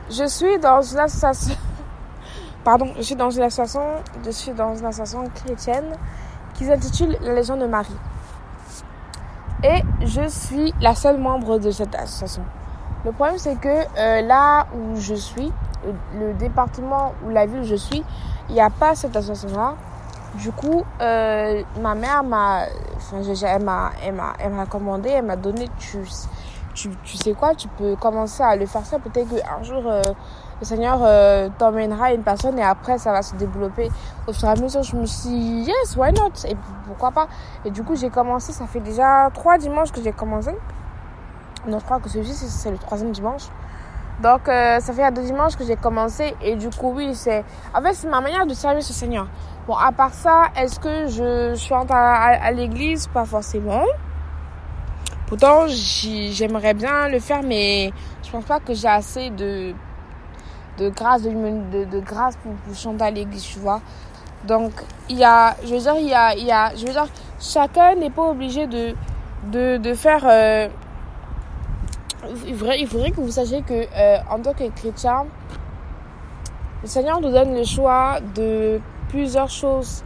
je 0.09 0.25
suis 0.27 0.59
dans 0.59 0.81
une 0.81 0.99
association... 0.99 1.55
Pardon, 2.65 2.87
je 2.97 3.03
suis 3.03 3.15
dans 3.15 3.29
une 3.29 3.43
association, 3.43 3.83
je 4.25 4.31
suis 4.31 4.53
dans 4.53 4.75
une 4.75 4.87
association 4.87 5.25
chrétienne 5.35 5.93
qui 6.55 6.65
s'intitule 6.65 7.19
La 7.21 7.35
Légion 7.35 7.59
de 7.59 7.67
Marie. 7.67 7.95
Et 9.63 9.83
je 10.07 10.27
suis 10.29 10.73
la 10.81 10.95
seule 10.95 11.19
membre 11.19 11.59
de 11.59 11.71
cette 11.71 11.95
association. 11.95 12.45
Le 13.05 13.13
problème, 13.13 13.37
c'est 13.37 13.61
que 13.61 13.69
euh, 13.69 14.23
là 14.23 14.67
où 14.75 14.97
je 14.97 15.15
suis, 15.15 15.53
le, 16.19 16.33
département 16.33 17.13
ou 17.25 17.31
la 17.31 17.45
ville 17.45 17.61
où 17.61 17.65
je 17.65 17.77
suis, 17.77 18.03
il 18.49 18.55
n'y 18.55 18.61
a 18.61 18.71
pas 18.71 18.95
cette 18.95 19.15
association-là. 19.15 19.75
Du 20.39 20.53
coup, 20.53 20.85
euh, 21.01 21.63
ma 21.81 21.95
mère 21.95 22.23
m'a, 22.23 22.67
enfin, 22.97 23.19
elle 23.23 23.63
m'a, 23.63 23.93
elle 24.39 24.53
m'a, 24.53 24.67
commandé, 24.67 25.09
elle 25.11 25.25
m'a 25.25 25.37
donné, 25.37 25.69
tu, 25.79 25.99
tu, 26.75 26.91
tu 27.05 27.17
sais 27.17 27.33
quoi, 27.33 27.55
tu 27.55 27.69
peux 27.69 27.97
commencer 27.97 28.43
à 28.43 28.55
le 28.55 28.67
faire 28.67 28.85
ça. 28.85 28.99
Peut-être 28.99 29.29
qu'un 29.29 29.63
jour, 29.63 29.83
euh, 29.87 30.03
le 30.61 30.67
Seigneur 30.67 30.99
euh, 31.03 31.49
t'emmènera 31.57 32.13
une 32.13 32.23
personne 32.23 32.59
et 32.59 32.63
après, 32.63 32.99
ça 32.99 33.13
va 33.13 33.23
se 33.23 33.35
développer. 33.37 33.91
Au 34.27 34.33
fur 34.33 34.49
et 34.49 34.53
à 34.53 34.57
mesure, 34.57 34.83
je 34.83 34.97
me 34.97 35.07
suis 35.07 35.31
dit, 35.31 35.65
yes, 35.69 35.97
why 35.97 36.13
not? 36.13 36.33
Et 36.47 36.57
pourquoi 36.87 37.13
pas? 37.13 37.29
Et 37.65 37.71
du 37.71 37.83
coup, 37.83 37.97
j'ai 37.97 38.11
commencé, 38.11 38.53
ça 38.53 38.67
fait 38.67 38.81
déjà 38.81 39.31
trois 39.33 39.57
dimanches 39.57 39.93
que 39.93 40.03
j'ai 40.03 40.13
commencé. 40.13 40.51
Non, 41.67 41.79
je 41.79 41.85
crois 41.85 41.99
que 41.99 42.11
celui-ci, 42.11 42.49
c'est 42.49 42.71
le 42.71 42.79
troisième 42.79 43.13
dimanche. 43.13 43.49
Donc, 44.23 44.49
euh, 44.49 44.81
ça 44.81 44.93
fait 44.93 45.03
à 45.03 45.11
deux 45.11 45.23
dimanches 45.23 45.57
que 45.57 45.65
j'ai 45.65 45.77
commencé. 45.77 46.35
Et 46.41 46.57
du 46.57 46.71
coup, 46.71 46.93
oui, 46.95 47.15
c'est... 47.15 47.45
En 47.75 47.83
fait, 47.83 47.93
c'est 47.95 48.09
ma 48.09 48.21
manière 48.21 48.47
de 48.47 48.55
servir 48.55 48.83
ce 48.83 48.93
Seigneur. 48.93 49.27
Bon, 49.67 49.75
à 49.75 49.93
part 49.93 50.15
ça, 50.15 50.45
est-ce 50.57 50.81
que 50.81 51.07
je, 51.09 51.55
suis 51.55 51.75
à, 51.75 51.81
à, 51.91 52.53
l'église? 52.53 53.09
Pas 53.09 53.25
forcément. 53.25 53.85
Pourtant, 55.27 55.67
j'aimerais 55.67 56.73
bien 56.73 57.09
le 57.09 57.19
faire, 57.19 57.43
mais 57.43 57.91
je 58.25 58.31
pense 58.31 58.45
pas 58.45 58.61
que 58.61 58.73
j'ai 58.75 58.89
assez 58.89 59.31
de, 59.31 59.75
de 60.79 60.89
grâce, 60.89 61.23
de, 61.23 61.85
de, 61.85 62.01
grâce 62.01 62.37
pour, 62.37 62.53
chanter 62.75 63.05
à 63.05 63.11
l'église, 63.11 63.43
tu 63.43 63.59
vois. 63.59 63.81
Donc, 64.45 64.71
il 65.09 65.19
y 65.19 65.25
a, 65.25 65.57
je 65.65 65.75
veux 65.75 65.81
dire, 65.81 65.97
il 65.99 66.09
y 66.09 66.15
a, 66.15 66.35
il 66.37 66.45
y 66.45 66.53
a, 66.53 66.73
je 66.77 66.87
veux 66.87 66.93
dire, 66.93 67.09
chacun 67.41 67.97
n'est 67.97 68.11
pas 68.11 68.31
obligé 68.31 68.69
de, 68.69 68.95
de, 69.51 69.79
de 69.79 69.95
faire 69.95 70.25
euh, 70.25 70.69
il 72.47 72.57
faudrait, 72.57 73.11
que 73.11 73.21
vous 73.21 73.31
sachiez 73.31 73.63
que 73.63 73.87
euh, 73.97 74.19
en 74.31 74.41
tant 74.41 74.53
que 74.53 74.69
chrétien, 74.71 75.27
le 76.83 76.89
Seigneur 76.89 77.21
nous 77.21 77.31
donne 77.31 77.55
le 77.55 77.65
choix 77.65 78.19
de 78.35 78.81
plusieurs 79.09 79.51
choses. 79.51 80.03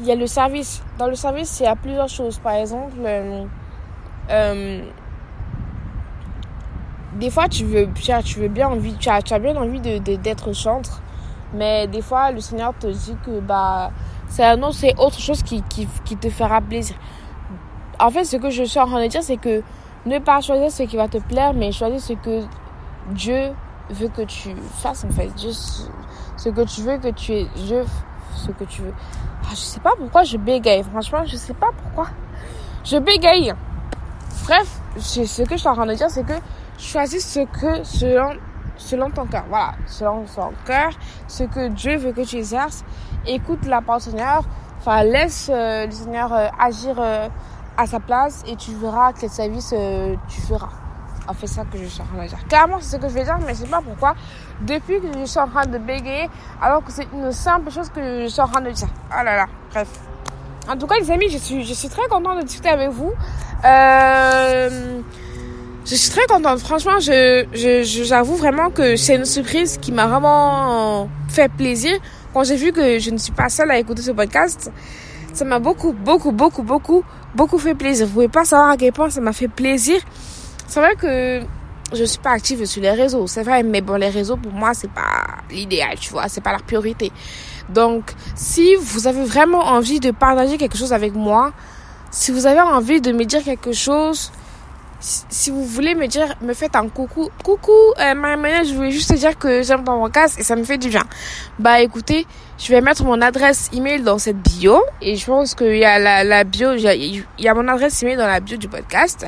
Il 0.00 0.06
y 0.06 0.12
a 0.12 0.14
le 0.14 0.26
service. 0.26 0.82
Dans 0.98 1.06
le 1.06 1.14
service, 1.14 1.60
il 1.60 1.64
y 1.64 1.66
a 1.66 1.76
plusieurs 1.76 2.08
choses. 2.08 2.38
Par 2.38 2.54
exemple, 2.54 2.96
euh, 3.00 3.44
euh, 4.30 4.82
des 7.14 7.30
fois, 7.30 7.48
tu 7.48 7.64
veux, 7.64 7.88
tu 8.24 8.40
veux 8.40 8.48
bien 8.48 8.68
envie, 8.68 8.94
tu 8.94 9.08
as, 9.08 9.20
as 9.30 9.38
bien 9.38 9.56
envie 9.56 9.80
de, 9.80 9.98
d'être 10.16 10.52
chantre, 10.52 11.00
mais 11.54 11.86
des 11.86 12.02
fois, 12.02 12.30
le 12.30 12.40
Seigneur 12.40 12.74
te 12.78 12.88
dit 12.88 13.16
que 13.24 13.40
bah, 13.40 13.90
c'est 14.28 14.52
autre, 14.52 14.72
c'est 14.72 14.98
autre 14.98 15.18
chose 15.18 15.42
qui, 15.42 15.62
qui 15.62 16.16
te 16.16 16.28
fera 16.28 16.60
plaisir. 16.60 16.96
En 17.98 18.10
fait, 18.10 18.24
ce 18.24 18.36
que 18.36 18.50
je 18.50 18.64
suis 18.64 18.78
en 18.78 18.86
train 18.86 19.02
de 19.02 19.08
dire, 19.08 19.22
c'est 19.22 19.38
que 19.38 19.62
ne 20.06 20.18
pas 20.20 20.40
choisir 20.40 20.70
ce 20.70 20.84
qui 20.84 20.96
va 20.96 21.08
te 21.08 21.18
plaire, 21.18 21.52
mais 21.52 21.72
choisir 21.72 22.00
ce 22.00 22.12
que 22.14 22.44
Dieu 23.10 23.52
veut 23.90 24.08
que 24.08 24.22
tu 24.22 24.54
fasses 24.78 25.04
en 25.04 25.10
fait. 25.10 25.30
Juste 25.40 25.90
ce 26.36 26.48
que 26.48 26.62
tu 26.62 26.82
veux 26.82 26.98
que 26.98 27.08
tu 27.08 27.32
es. 27.32 27.46
Dieu, 27.56 27.84
ce 28.34 28.50
que 28.52 28.64
tu 28.64 28.82
veux. 28.82 28.94
Ah, 29.44 29.50
je 29.50 29.56
sais 29.56 29.80
pas 29.80 29.92
pourquoi 29.96 30.22
je 30.22 30.36
bégaye. 30.36 30.82
Franchement, 30.84 31.24
je 31.24 31.36
sais 31.36 31.54
pas 31.54 31.70
pourquoi. 31.76 32.08
Je 32.84 32.98
bégaye. 32.98 33.52
Bref, 34.44 34.80
ce 34.98 35.42
que 35.42 35.50
je 35.52 35.56
suis 35.56 35.68
en 35.68 35.74
train 35.74 35.86
de 35.86 35.94
dire, 35.94 36.10
c'est 36.10 36.24
que 36.24 36.34
choisis 36.78 37.26
ce 37.26 37.40
que 37.40 37.82
selon, 38.76 39.10
ton 39.10 39.26
cœur. 39.26 39.44
Voilà, 39.48 39.72
selon 39.86 40.24
ton 40.24 40.52
cœur, 40.64 40.90
ce 41.26 41.44
que 41.44 41.68
Dieu 41.68 41.96
veut 41.96 42.12
que 42.12 42.22
tu 42.22 42.36
exerces. 42.36 42.84
Écoute 43.26 43.66
la 43.66 43.80
parole 43.80 44.00
Seigneur. 44.00 44.44
Enfin, 44.78 45.02
laisse 45.02 45.50
euh, 45.52 45.86
le 45.86 45.90
Seigneur 45.90 46.32
euh, 46.32 46.46
agir. 46.60 46.94
Euh, 46.98 47.28
à 47.76 47.86
sa 47.86 48.00
place 48.00 48.42
et 48.46 48.56
tu 48.56 48.72
verras 48.74 49.12
quel 49.12 49.30
service 49.30 49.72
euh, 49.76 50.14
tu 50.28 50.40
feras. 50.40 50.68
En 51.28 51.34
fait, 51.34 51.46
ça 51.48 51.64
que 51.64 51.76
je 51.78 51.86
suis 51.86 52.00
en 52.00 52.04
train 52.04 52.22
de 52.22 52.28
dire. 52.28 52.48
Clairement, 52.48 52.78
c'est 52.80 52.96
ce 52.96 53.02
que 53.02 53.08
je 53.08 53.14
vais 53.14 53.24
dire, 53.24 53.36
mais 53.44 53.52
je 53.54 53.60
sais 53.60 53.66
pas 53.66 53.80
pourquoi. 53.80 54.14
Depuis 54.62 55.00
que 55.00 55.06
je 55.18 55.24
suis 55.24 55.40
en 55.40 55.48
train 55.48 55.66
de 55.66 55.78
bégayer, 55.78 56.28
alors 56.62 56.84
que 56.84 56.92
c'est 56.92 57.08
une 57.12 57.32
simple 57.32 57.70
chose 57.70 57.90
que 57.90 58.22
je 58.22 58.28
suis 58.28 58.40
en 58.40 58.46
train 58.48 58.60
de 58.60 58.70
dire. 58.70 58.88
Ah 59.10 59.24
là 59.24 59.36
là, 59.36 59.46
bref. 59.70 59.88
En 60.68 60.76
tout 60.76 60.86
cas, 60.86 60.96
les 61.00 61.10
amis, 61.10 61.28
je 61.28 61.38
suis, 61.38 61.64
je 61.64 61.74
suis 61.74 61.88
très 61.88 62.06
contente 62.08 62.38
de 62.38 62.42
discuter 62.42 62.68
avec 62.68 62.90
vous. 62.90 63.12
Euh, 63.64 65.00
je 65.84 65.94
suis 65.94 66.10
très 66.10 66.26
contente. 66.26 66.58
Franchement, 66.60 66.98
je, 67.00 67.46
je, 67.52 68.04
j'avoue 68.04 68.34
vraiment 68.36 68.70
que 68.70 68.96
c'est 68.96 69.16
une 69.16 69.24
surprise 69.24 69.78
qui 69.78 69.92
m'a 69.92 70.06
vraiment 70.06 71.08
fait 71.28 71.48
plaisir. 71.48 71.96
Quand 72.34 72.44
j'ai 72.44 72.56
vu 72.56 72.72
que 72.72 72.98
je 72.98 73.10
ne 73.10 73.18
suis 73.18 73.32
pas 73.32 73.48
seule 73.48 73.70
à 73.70 73.78
écouter 73.78 74.02
ce 74.02 74.10
podcast, 74.10 74.70
ça 75.36 75.44
m'a 75.44 75.58
beaucoup, 75.58 75.92
beaucoup, 75.92 76.32
beaucoup, 76.32 76.62
beaucoup, 76.62 77.04
beaucoup 77.34 77.58
fait 77.58 77.74
plaisir. 77.74 78.06
Vous 78.06 78.14
pouvez 78.14 78.28
pas 78.28 78.44
savoir 78.44 78.70
à 78.70 78.76
quel 78.76 78.92
point 78.92 79.10
ça 79.10 79.20
m'a 79.20 79.32
fait 79.32 79.48
plaisir. 79.48 80.00
C'est 80.66 80.80
vrai 80.80 80.96
que 80.96 81.42
je 81.92 82.04
suis 82.04 82.18
pas 82.18 82.30
active 82.30 82.64
sur 82.64 82.82
les 82.82 82.90
réseaux, 82.90 83.26
c'est 83.26 83.42
vrai, 83.42 83.62
mais 83.62 83.80
bon, 83.80 83.94
les 83.94 84.08
réseaux 84.08 84.36
pour 84.36 84.52
moi 84.52 84.74
c'est 84.74 84.90
pas 84.90 85.42
l'idéal, 85.50 85.96
tu 86.00 86.10
vois, 86.10 86.28
c'est 86.28 86.40
pas 86.40 86.52
la 86.52 86.58
priorité. 86.58 87.12
Donc, 87.68 88.12
si 88.34 88.74
vous 88.76 89.06
avez 89.06 89.24
vraiment 89.24 89.60
envie 89.60 90.00
de 90.00 90.10
partager 90.10 90.56
quelque 90.56 90.76
chose 90.76 90.92
avec 90.92 91.14
moi, 91.14 91.52
si 92.10 92.32
vous 92.32 92.46
avez 92.46 92.60
envie 92.60 93.00
de 93.00 93.12
me 93.12 93.24
dire 93.24 93.44
quelque 93.44 93.72
chose, 93.72 94.32
si 95.00 95.50
vous 95.50 95.64
voulez 95.64 95.94
me 95.94 96.06
dire, 96.06 96.34
me 96.40 96.54
faites 96.54 96.74
un 96.74 96.88
coucou. 96.88 97.30
Coucou, 97.44 97.70
euh, 97.98 98.14
Marie 98.14 98.66
je 98.66 98.74
voulais 98.74 98.90
juste 98.90 99.10
te 99.10 99.14
dire 99.14 99.38
que 99.38 99.62
j'aime 99.62 99.84
ton 99.84 100.00
podcast 100.00 100.38
et 100.38 100.42
ça 100.42 100.56
me 100.56 100.64
fait 100.64 100.78
du 100.78 100.88
bien. 100.88 101.04
Bah 101.58 101.80
écoutez, 101.80 102.26
je 102.58 102.72
vais 102.72 102.80
mettre 102.80 103.04
mon 103.04 103.20
adresse 103.20 103.70
email 103.74 104.02
dans 104.02 104.18
cette 104.18 104.38
bio 104.38 104.82
et 105.02 105.16
je 105.16 105.26
pense 105.26 105.54
qu'il 105.54 105.76
y 105.76 105.84
a 105.84 105.98
la, 105.98 106.24
la 106.24 106.44
bio, 106.44 106.72
il 106.72 107.24
y, 107.38 107.48
a, 107.48 107.54
mon 107.54 107.68
adresse 107.68 108.02
email 108.02 108.16
dans 108.16 108.26
la 108.26 108.40
bio 108.40 108.56
du 108.56 108.68
podcast. 108.68 109.26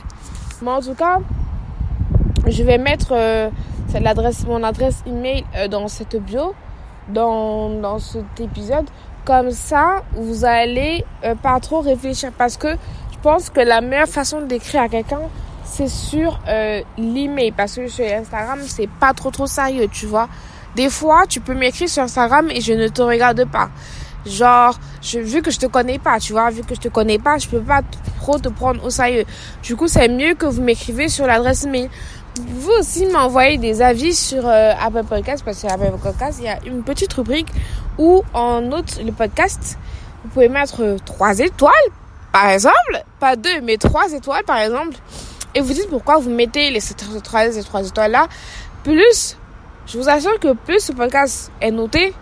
Mais 0.62 0.70
en 0.70 0.80
tout 0.80 0.94
cas, 0.94 1.18
je 2.46 2.62
vais 2.62 2.78
mettre 2.78 3.12
euh, 3.12 3.50
l'adresse, 4.00 4.46
mon 4.46 4.62
adresse 4.62 5.02
email 5.06 5.44
euh, 5.56 5.68
dans 5.68 5.88
cette 5.88 6.16
bio, 6.16 6.54
dans, 7.08 7.70
dans 7.80 7.98
cet 7.98 8.40
épisode. 8.40 8.86
Comme 9.24 9.50
ça, 9.50 10.02
vous 10.12 10.44
allez 10.44 11.04
euh, 11.24 11.34
pas 11.34 11.60
trop 11.60 11.80
réfléchir 11.80 12.30
parce 12.36 12.56
que 12.56 12.68
je 13.12 13.18
pense 13.22 13.50
que 13.50 13.60
la 13.60 13.80
meilleure 13.80 14.08
façon 14.08 14.40
d'écrire 14.40 14.82
à 14.82 14.88
quelqu'un, 14.88 15.20
c'est 15.64 15.88
sur 15.88 16.40
euh, 16.48 16.80
l'email 16.96 17.52
parce 17.52 17.74
que 17.74 17.88
sur 17.88 18.04
Instagram, 18.04 18.60
c'est 18.66 18.88
pas 18.88 19.12
trop 19.12 19.30
trop 19.30 19.46
sérieux, 19.46 19.88
tu 19.92 20.06
vois. 20.06 20.28
Des 20.78 20.90
fois, 20.90 21.24
tu 21.28 21.40
peux 21.40 21.54
m'écrire 21.54 21.88
sur 21.88 22.04
Instagram 22.04 22.48
et 22.52 22.60
je 22.60 22.72
ne 22.72 22.86
te 22.86 23.02
regarde 23.02 23.44
pas. 23.50 23.68
Genre, 24.24 24.78
je, 25.02 25.18
vu 25.18 25.42
que 25.42 25.50
je 25.50 25.58
te 25.58 25.66
connais 25.66 25.98
pas, 25.98 26.20
tu 26.20 26.34
vois, 26.34 26.50
vu 26.50 26.62
que 26.62 26.76
je 26.76 26.80
te 26.80 26.86
connais 26.86 27.18
pas, 27.18 27.36
je 27.36 27.48
peux 27.48 27.60
pas 27.60 27.80
trop 28.20 28.38
te 28.38 28.48
prendre 28.48 28.84
au 28.84 28.88
sérieux. 28.88 29.24
Du 29.64 29.74
coup, 29.74 29.88
c'est 29.88 30.06
mieux 30.06 30.34
que 30.34 30.46
vous 30.46 30.62
m'écrivez 30.62 31.08
sur 31.08 31.26
l'adresse 31.26 31.66
mail. 31.66 31.90
Vous 32.36 32.70
aussi 32.78 33.06
m'envoyez 33.06 33.58
des 33.58 33.82
avis 33.82 34.14
sur 34.14 34.46
euh, 34.46 34.72
Apple 34.80 35.02
Podcast 35.02 35.42
parce 35.44 35.60
que 35.60 35.66
Apple 35.66 35.98
Podcast, 36.00 36.38
il 36.40 36.44
y 36.44 36.48
a 36.48 36.60
une 36.64 36.84
petite 36.84 37.12
rubrique 37.12 37.48
où 37.98 38.22
on 38.32 38.60
note 38.60 39.00
le 39.04 39.10
podcast. 39.10 39.76
Vous 40.22 40.30
pouvez 40.30 40.48
mettre 40.48 40.96
trois 41.04 41.40
étoiles, 41.40 41.72
par 42.32 42.50
exemple, 42.50 43.02
pas 43.18 43.34
deux, 43.34 43.60
mais 43.62 43.78
trois 43.78 44.12
étoiles, 44.12 44.44
par 44.44 44.58
exemple 44.58 44.96
et 45.54 45.60
vous 45.60 45.72
dites 45.72 45.88
pourquoi 45.88 46.18
vous 46.18 46.30
mettez 46.30 46.70
les 46.70 46.80
3 46.80 47.56
et 47.56 47.62
3 47.62 47.88
étoiles 47.88 48.10
là, 48.10 48.28
plus, 48.84 49.37
je 49.88 49.98
vous 49.98 50.08
assure 50.08 50.38
que 50.38 50.52
plus 50.52 50.80
ce 50.80 50.92
podcast 50.92 51.50
est 51.60 51.70
noté, 51.70 52.12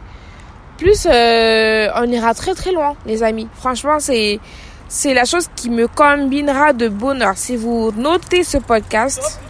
plus 0.78 1.06
euh, 1.10 1.88
on 1.96 2.04
ira 2.04 2.32
très 2.32 2.54
très 2.54 2.70
loin, 2.70 2.94
les 3.06 3.22
amis. 3.22 3.48
Franchement, 3.54 3.98
c'est 3.98 5.14
la 5.14 5.24
chose 5.24 5.48
qui 5.56 5.68
me 5.70 5.88
combinera 5.88 6.72
de 6.72 6.88
bonheur. 6.88 7.32
Si 7.36 7.56
vous 7.56 7.90
notez 7.96 8.44
ce 8.44 8.58
podcast, 8.58 9.40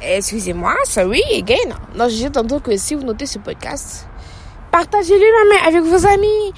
excusez-moi, 0.00 0.74
sorry 0.84 1.22
again. 1.36 1.74
Non, 1.96 2.04
je 2.04 2.14
disais 2.14 2.30
tantôt 2.30 2.60
que 2.60 2.76
si 2.76 2.94
vous 2.94 3.02
notez 3.02 3.26
ce 3.26 3.40
podcast, 3.40 4.06
partagez-le 4.70 5.66
avec 5.66 5.82
vos 5.82 6.06
amis. 6.06 6.52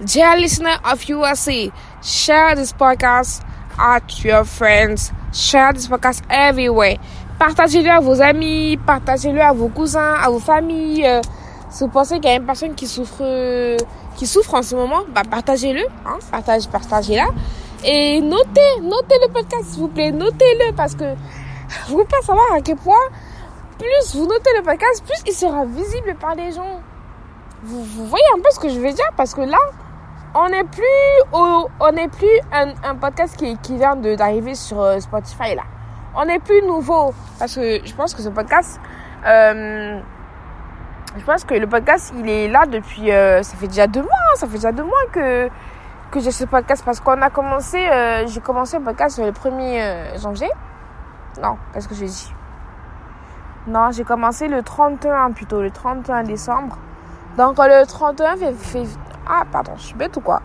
Dear 0.00 0.36
listener 0.36 0.76
of 0.90 1.06
USA, 1.08 1.70
share 2.02 2.54
this 2.54 2.72
podcast 2.72 3.42
at 3.78 4.24
your 4.24 4.44
friends. 4.44 5.12
Share 5.32 5.74
this 5.74 5.88
podcast 5.88 6.22
everywhere. 6.30 6.96
Partagez-le 7.38 7.90
à 7.90 8.00
vos 8.00 8.20
amis, 8.20 8.76
partagez-le 8.84 9.40
à 9.40 9.52
vos 9.52 9.68
cousins, 9.68 10.14
à 10.20 10.28
vos 10.28 10.40
familles. 10.40 11.06
Euh, 11.06 11.20
si 11.70 11.84
vous 11.84 11.90
pensez 11.90 12.16
qu'il 12.16 12.30
y 12.30 12.32
a 12.32 12.36
une 12.36 12.46
personne 12.46 12.74
qui 12.74 12.86
souffre, 12.86 13.76
qui 14.16 14.26
souffre 14.26 14.54
en 14.54 14.62
ce 14.62 14.74
moment, 14.74 15.02
bah 15.14 15.22
partagez-le, 15.30 15.82
hein, 16.04 16.18
partage, 16.32 16.68
partagez-la. 16.68 17.28
Et 17.84 18.20
notez, 18.20 18.80
notez 18.82 19.14
le 19.22 19.32
podcast 19.32 19.66
s'il 19.66 19.80
vous 19.82 19.88
plaît, 19.88 20.10
notez-le 20.10 20.74
parce 20.74 20.96
que 20.96 21.14
vous 21.86 21.92
pouvez 21.92 22.04
pas 22.06 22.20
savoir 22.22 22.46
à 22.56 22.60
quel 22.60 22.76
point 22.76 22.96
plus 23.78 24.16
vous 24.16 24.26
notez 24.26 24.50
le 24.56 24.62
podcast, 24.62 25.04
plus 25.04 25.30
il 25.30 25.32
sera 25.32 25.64
visible 25.64 26.16
par 26.18 26.34
les 26.34 26.50
gens. 26.50 26.80
Vous, 27.62 27.84
vous 27.84 28.06
voyez 28.06 28.24
un 28.36 28.40
peu 28.40 28.50
ce 28.50 28.58
que 28.58 28.68
je 28.68 28.80
veux 28.80 28.92
dire? 28.92 29.10
Parce 29.16 29.34
que 29.34 29.42
là, 29.42 29.58
on 30.34 30.48
n'est 30.48 30.64
plus 30.64 30.84
on 31.32 31.92
n'est 31.92 32.08
plus 32.08 32.40
un, 32.52 32.96
podcast 32.96 33.36
qui, 33.36 33.56
qui 33.58 33.76
vient 33.76 33.94
d'arriver 33.94 34.54
sur 34.54 34.80
euh, 34.80 34.98
Spotify 34.98 35.54
là. 35.54 35.62
On 36.14 36.24
n'est 36.24 36.38
plus 36.38 36.62
nouveau 36.62 37.14
parce 37.38 37.54
que 37.54 37.84
je 37.84 37.94
pense 37.94 38.14
que 38.14 38.22
ce 38.22 38.28
podcast 38.28 38.80
euh, 39.26 40.00
je 41.16 41.24
pense 41.24 41.44
que 41.44 41.54
le 41.54 41.66
podcast 41.66 42.12
il 42.16 42.28
est 42.28 42.48
là 42.48 42.66
depuis 42.66 43.10
euh, 43.10 43.42
ça 43.42 43.56
fait 43.56 43.68
déjà 43.68 43.86
deux 43.86 44.02
mois 44.02 44.10
ça 44.36 44.46
fait 44.46 44.54
déjà 44.54 44.72
deux 44.72 44.84
mois 44.84 45.06
que 45.12 45.48
que 46.10 46.20
j'ai 46.20 46.30
ce 46.30 46.44
podcast 46.44 46.82
parce 46.84 47.00
qu'on 47.00 47.20
a 47.20 47.30
commencé 47.30 47.78
j'ai 48.26 48.40
commencé 48.40 48.78
le 48.78 48.84
podcast 48.84 49.18
le 49.18 49.30
1er 49.30 50.20
janvier. 50.20 50.48
Non 51.42 51.56
qu'est-ce 51.72 51.88
que 51.88 51.94
j'ai 51.94 52.06
dit 52.06 52.32
non 53.66 53.90
j'ai 53.90 54.04
commencé 54.04 54.48
le 54.48 54.62
31 54.62 55.32
plutôt 55.32 55.60
le 55.60 55.70
31 55.70 56.22
décembre. 56.22 56.78
Donc 57.36 57.58
le 57.58 57.86
31 57.86 58.36
février 58.36 58.88
ah, 59.30 59.44
pardon, 59.52 59.72
je 59.76 59.82
suis 59.82 59.94
bête 59.94 60.16
ou 60.16 60.20
quoi? 60.22 60.40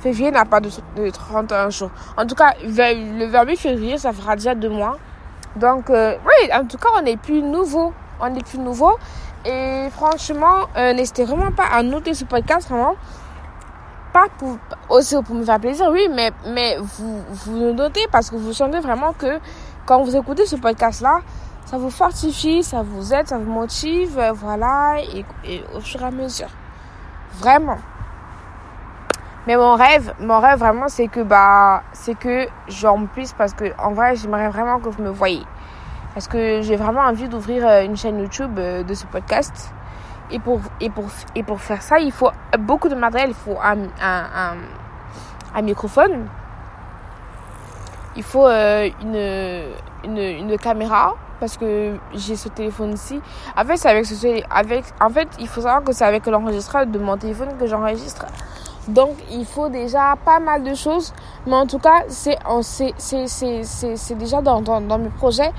Février 0.00 0.30
n'a 0.30 0.44
pas 0.44 0.60
de, 0.60 0.70
31 1.10 1.70
jours. 1.70 1.90
En 2.16 2.26
tout 2.26 2.34
cas, 2.34 2.52
le 2.62 3.24
verbe 3.26 3.54
février, 3.56 3.98
ça 3.98 4.12
fera 4.12 4.36
déjà 4.36 4.54
deux 4.54 4.68
mois. 4.68 4.98
Donc, 5.56 5.88
euh, 5.90 6.16
oui, 6.24 6.52
en 6.52 6.66
tout 6.66 6.76
cas, 6.76 6.88
on 7.00 7.06
est 7.06 7.16
plus 7.16 7.42
nouveau. 7.42 7.92
On 8.20 8.34
est 8.34 8.44
plus 8.46 8.58
nouveau. 8.58 8.98
Et 9.44 9.88
franchement, 9.90 10.66
euh, 10.76 10.92
n'hésitez 10.92 11.24
vraiment 11.24 11.50
pas 11.50 11.66
à 11.72 11.82
noter 11.82 12.14
ce 12.14 12.24
podcast, 12.24 12.68
vraiment. 12.68 12.94
Pas 14.12 14.26
pour, 14.38 14.58
aussi 14.88 15.16
pour 15.22 15.34
me 15.34 15.44
faire 15.44 15.60
plaisir, 15.60 15.88
oui, 15.90 16.08
mais, 16.12 16.30
mais 16.46 16.76
vous, 16.78 17.22
vous 17.30 17.72
notez 17.72 18.06
parce 18.10 18.30
que 18.30 18.36
vous 18.36 18.52
sentez 18.52 18.80
vraiment 18.80 19.12
que 19.12 19.38
quand 19.86 20.02
vous 20.02 20.16
écoutez 20.16 20.46
ce 20.46 20.56
podcast-là, 20.56 21.20
ça 21.66 21.78
vous 21.78 21.90
fortifie, 21.90 22.62
ça 22.62 22.82
vous 22.82 23.12
aide, 23.12 23.28
ça 23.28 23.38
vous 23.38 23.50
motive, 23.50 24.18
euh, 24.18 24.32
voilà, 24.32 24.96
et 25.00 25.24
au 25.74 25.80
fur 25.80 26.00
et 26.02 26.04
à 26.04 26.10
mesure. 26.10 26.48
Vraiment. 27.38 27.78
Mais 29.46 29.56
mon 29.56 29.76
rêve, 29.76 30.12
mon 30.18 30.40
rêve 30.40 30.58
vraiment, 30.58 30.88
c'est 30.88 31.06
que 31.06 31.20
bah, 31.20 31.82
c'est 31.92 32.18
que 32.18 32.48
j'en 32.66 33.06
puisse 33.06 33.32
parce 33.32 33.54
que 33.54 33.66
en 33.78 33.92
vrai, 33.92 34.16
j'aimerais 34.16 34.48
vraiment 34.48 34.80
que 34.80 34.88
vous 34.88 35.02
me 35.02 35.10
voyez. 35.10 35.44
Parce 36.14 36.26
que 36.26 36.62
j'ai 36.62 36.74
vraiment 36.74 37.02
envie 37.02 37.28
d'ouvrir 37.28 37.64
euh, 37.64 37.84
une 37.84 37.96
chaîne 37.96 38.18
YouTube 38.18 38.58
euh, 38.58 38.82
de 38.82 38.94
ce 38.94 39.06
podcast. 39.06 39.70
Et 40.32 40.40
pour, 40.40 40.60
et 40.80 40.90
pour, 40.90 41.04
et 41.36 41.44
pour 41.44 41.60
faire 41.60 41.80
ça, 41.82 42.00
il 42.00 42.10
faut 42.10 42.30
beaucoup 42.58 42.88
de 42.88 42.96
matériel. 42.96 43.30
Il 43.30 43.34
faut 43.36 43.56
un, 43.62 43.84
un, 44.02 44.56
un, 45.54 45.62
microphone. 45.62 46.26
Il 48.16 48.24
faut 48.24 48.48
euh, 48.48 48.88
une, 49.02 50.10
une, 50.10 50.18
une 50.18 50.58
caméra 50.58 51.14
parce 51.38 51.56
que 51.56 51.96
j'ai 52.14 52.34
ce 52.34 52.48
téléphone 52.48 52.94
ici. 52.94 53.20
En 53.56 53.64
fait, 53.64 53.76
c'est 53.76 53.90
avec 53.90 54.06
ce 54.06 54.42
avec 54.50 54.84
en 55.00 55.10
fait, 55.10 55.28
il 55.38 55.46
faut 55.46 55.60
savoir 55.60 55.84
que 55.84 55.92
c'est 55.92 56.04
avec 56.04 56.26
l'enregistreur 56.26 56.86
de 56.86 56.98
mon 56.98 57.16
téléphone 57.16 57.56
que 57.60 57.66
j'enregistre. 57.66 58.26
Donc, 58.88 59.16
il 59.30 59.44
faut 59.44 59.68
déjà 59.68 60.14
pas 60.24 60.38
mal 60.38 60.62
de 60.62 60.74
choses. 60.74 61.12
Mais 61.46 61.54
en 61.54 61.66
tout 61.66 61.78
cas, 61.78 62.04
c'est, 62.08 62.38
déjà 64.14 64.40
dans, 64.42 64.98
mes 64.98 65.08
projets. 65.10 65.52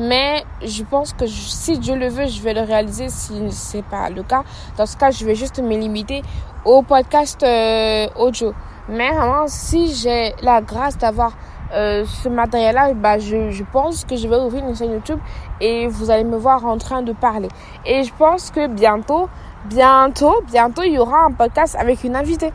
Mais 0.00 0.44
je 0.62 0.84
pense 0.84 1.12
que 1.12 1.26
si 1.26 1.78
Dieu 1.78 1.96
le 1.96 2.08
veut, 2.08 2.26
je 2.26 2.40
vais 2.40 2.54
le 2.54 2.60
réaliser 2.60 3.08
si 3.08 3.50
c'est 3.50 3.84
pas 3.84 4.08
le 4.10 4.22
cas. 4.22 4.44
Dans 4.76 4.86
ce 4.86 4.96
cas, 4.96 5.10
je 5.10 5.24
vais 5.24 5.34
juste 5.34 5.60
me 5.60 5.76
limiter 5.76 6.22
au 6.64 6.82
podcast 6.82 7.42
euh, 7.42 8.06
audio. 8.16 8.54
Mais 8.88 9.10
vraiment, 9.10 9.48
si 9.48 9.92
j'ai 9.92 10.34
la 10.40 10.60
grâce 10.60 10.96
d'avoir 10.96 11.32
euh, 11.74 12.04
ce 12.06 12.28
matériel-là, 12.28 12.94
bah, 12.94 13.18
je, 13.18 13.50
je 13.50 13.64
pense 13.64 14.04
que 14.04 14.14
je 14.14 14.28
vais 14.28 14.36
ouvrir 14.36 14.66
une 14.68 14.76
chaîne 14.76 14.92
YouTube 14.92 15.18
et 15.60 15.88
vous 15.88 16.10
allez 16.10 16.24
me 16.24 16.36
voir 16.36 16.64
en 16.64 16.78
train 16.78 17.02
de 17.02 17.12
parler. 17.12 17.48
Et 17.84 18.04
je 18.04 18.12
pense 18.16 18.52
que 18.52 18.68
bientôt, 18.68 19.28
bientôt, 19.64 20.42
bientôt, 20.46 20.82
il 20.84 20.92
y 20.92 20.98
aura 20.98 21.24
un 21.24 21.32
podcast 21.32 21.76
avec 21.76 22.04
une 22.04 22.14
invitée. 22.14 22.52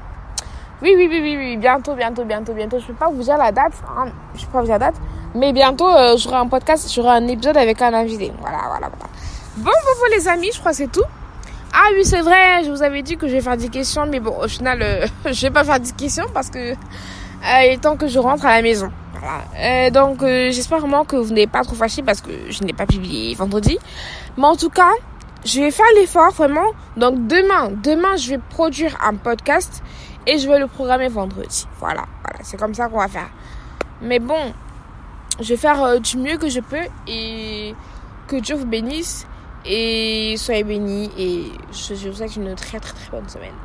Oui, 0.83 0.93
oui, 0.97 1.07
oui, 1.09 1.21
oui, 1.21 1.37
oui, 1.37 1.55
bientôt, 1.55 1.95
bientôt, 1.95 2.25
bientôt, 2.25 2.51
bientôt. 2.51 2.77
Je 2.77 2.87
peux 2.87 2.93
pas 2.93 3.07
vous 3.07 3.23
dire 3.23 3.37
la 3.37 3.53
date, 3.53 3.71
hein. 3.87 4.07
je 4.35 4.45
peux 4.45 4.51
pas 4.51 4.59
vous 4.59 4.65
dire 4.65 4.73
la 4.79 4.91
date, 4.91 4.95
mais 5.33 5.53
bientôt, 5.53 5.87
euh, 5.87 6.17
j'aurai 6.17 6.35
un 6.35 6.47
podcast, 6.47 6.91
j'aurai 6.93 7.11
un 7.11 7.27
épisode 7.29 7.55
avec 7.55 7.81
un 7.81 7.93
invité. 7.93 8.33
Voilà, 8.41 8.57
voilà, 8.67 8.89
voilà. 8.89 9.09
Bon, 9.55 9.63
bon, 9.63 9.71
bon, 9.71 10.13
les 10.13 10.27
amis, 10.27 10.49
je 10.53 10.59
crois 10.59 10.71
que 10.71 10.77
c'est 10.77 10.91
tout. 10.91 11.05
Ah 11.73 11.87
oui, 11.95 12.03
c'est 12.03 12.19
vrai, 12.19 12.65
je 12.65 12.69
vous 12.69 12.83
avais 12.83 13.01
dit 13.01 13.15
que 13.15 13.29
je 13.29 13.31
vais 13.31 13.39
faire 13.39 13.55
des 13.55 13.69
questions, 13.69 14.05
mais 14.05 14.19
bon, 14.19 14.35
au 14.43 14.47
final, 14.49 14.81
euh, 14.81 15.07
je 15.31 15.41
vais 15.43 15.51
pas 15.51 15.63
faire 15.63 15.79
des 15.79 15.91
questions 15.93 16.25
parce 16.33 16.49
que 16.49 16.73
euh, 16.73 16.75
il 17.63 17.71
est 17.71 17.81
temps 17.81 17.95
que 17.95 18.07
je 18.09 18.19
rentre 18.19 18.45
à 18.45 18.53
la 18.57 18.61
maison. 18.61 18.91
Voilà. 19.13 19.89
donc, 19.89 20.19
j'espère 20.19 20.79
vraiment 20.79 21.05
que 21.05 21.15
vous 21.15 21.33
n'êtes 21.33 21.49
pas 21.49 21.63
trop 21.63 21.75
fâchés 21.75 22.03
parce 22.03 22.19
que 22.19 22.31
je 22.49 22.61
n'ai 22.65 22.73
pas 22.73 22.85
publié 22.85 23.33
vendredi. 23.35 23.79
Mais 24.35 24.47
en 24.47 24.57
tout 24.57 24.69
cas, 24.69 24.91
je 25.45 25.61
vais 25.61 25.71
faire 25.71 25.85
l'effort 25.95 26.31
vraiment. 26.31 26.71
Donc 26.97 27.27
demain, 27.27 27.71
demain, 27.83 28.17
je 28.17 28.31
vais 28.31 28.39
produire 28.49 28.97
un 29.01 29.15
podcast 29.15 29.81
et 30.25 30.37
je 30.37 30.47
vais 30.47 30.59
le 30.59 30.67
programmer 30.67 31.07
vendredi. 31.07 31.67
Voilà, 31.79 32.05
voilà, 32.23 32.43
c'est 32.43 32.57
comme 32.57 32.73
ça 32.73 32.87
qu'on 32.87 32.99
va 32.99 33.07
faire. 33.07 33.29
Mais 34.01 34.19
bon, 34.19 34.53
je 35.39 35.49
vais 35.49 35.57
faire 35.57 35.83
euh, 35.83 35.99
du 35.99 36.17
mieux 36.17 36.37
que 36.37 36.49
je 36.49 36.59
peux 36.59 36.85
et 37.07 37.75
que 38.27 38.35
Dieu 38.37 38.55
vous 38.55 38.65
bénisse 38.65 39.27
et 39.65 40.35
soyez 40.37 40.63
bénis 40.63 41.09
et 41.17 41.51
je 41.71 42.09
vous 42.09 42.15
souhaite 42.15 42.35
une 42.35 42.55
très 42.55 42.79
très 42.79 42.93
très 42.93 43.09
bonne 43.11 43.27
semaine. 43.29 43.55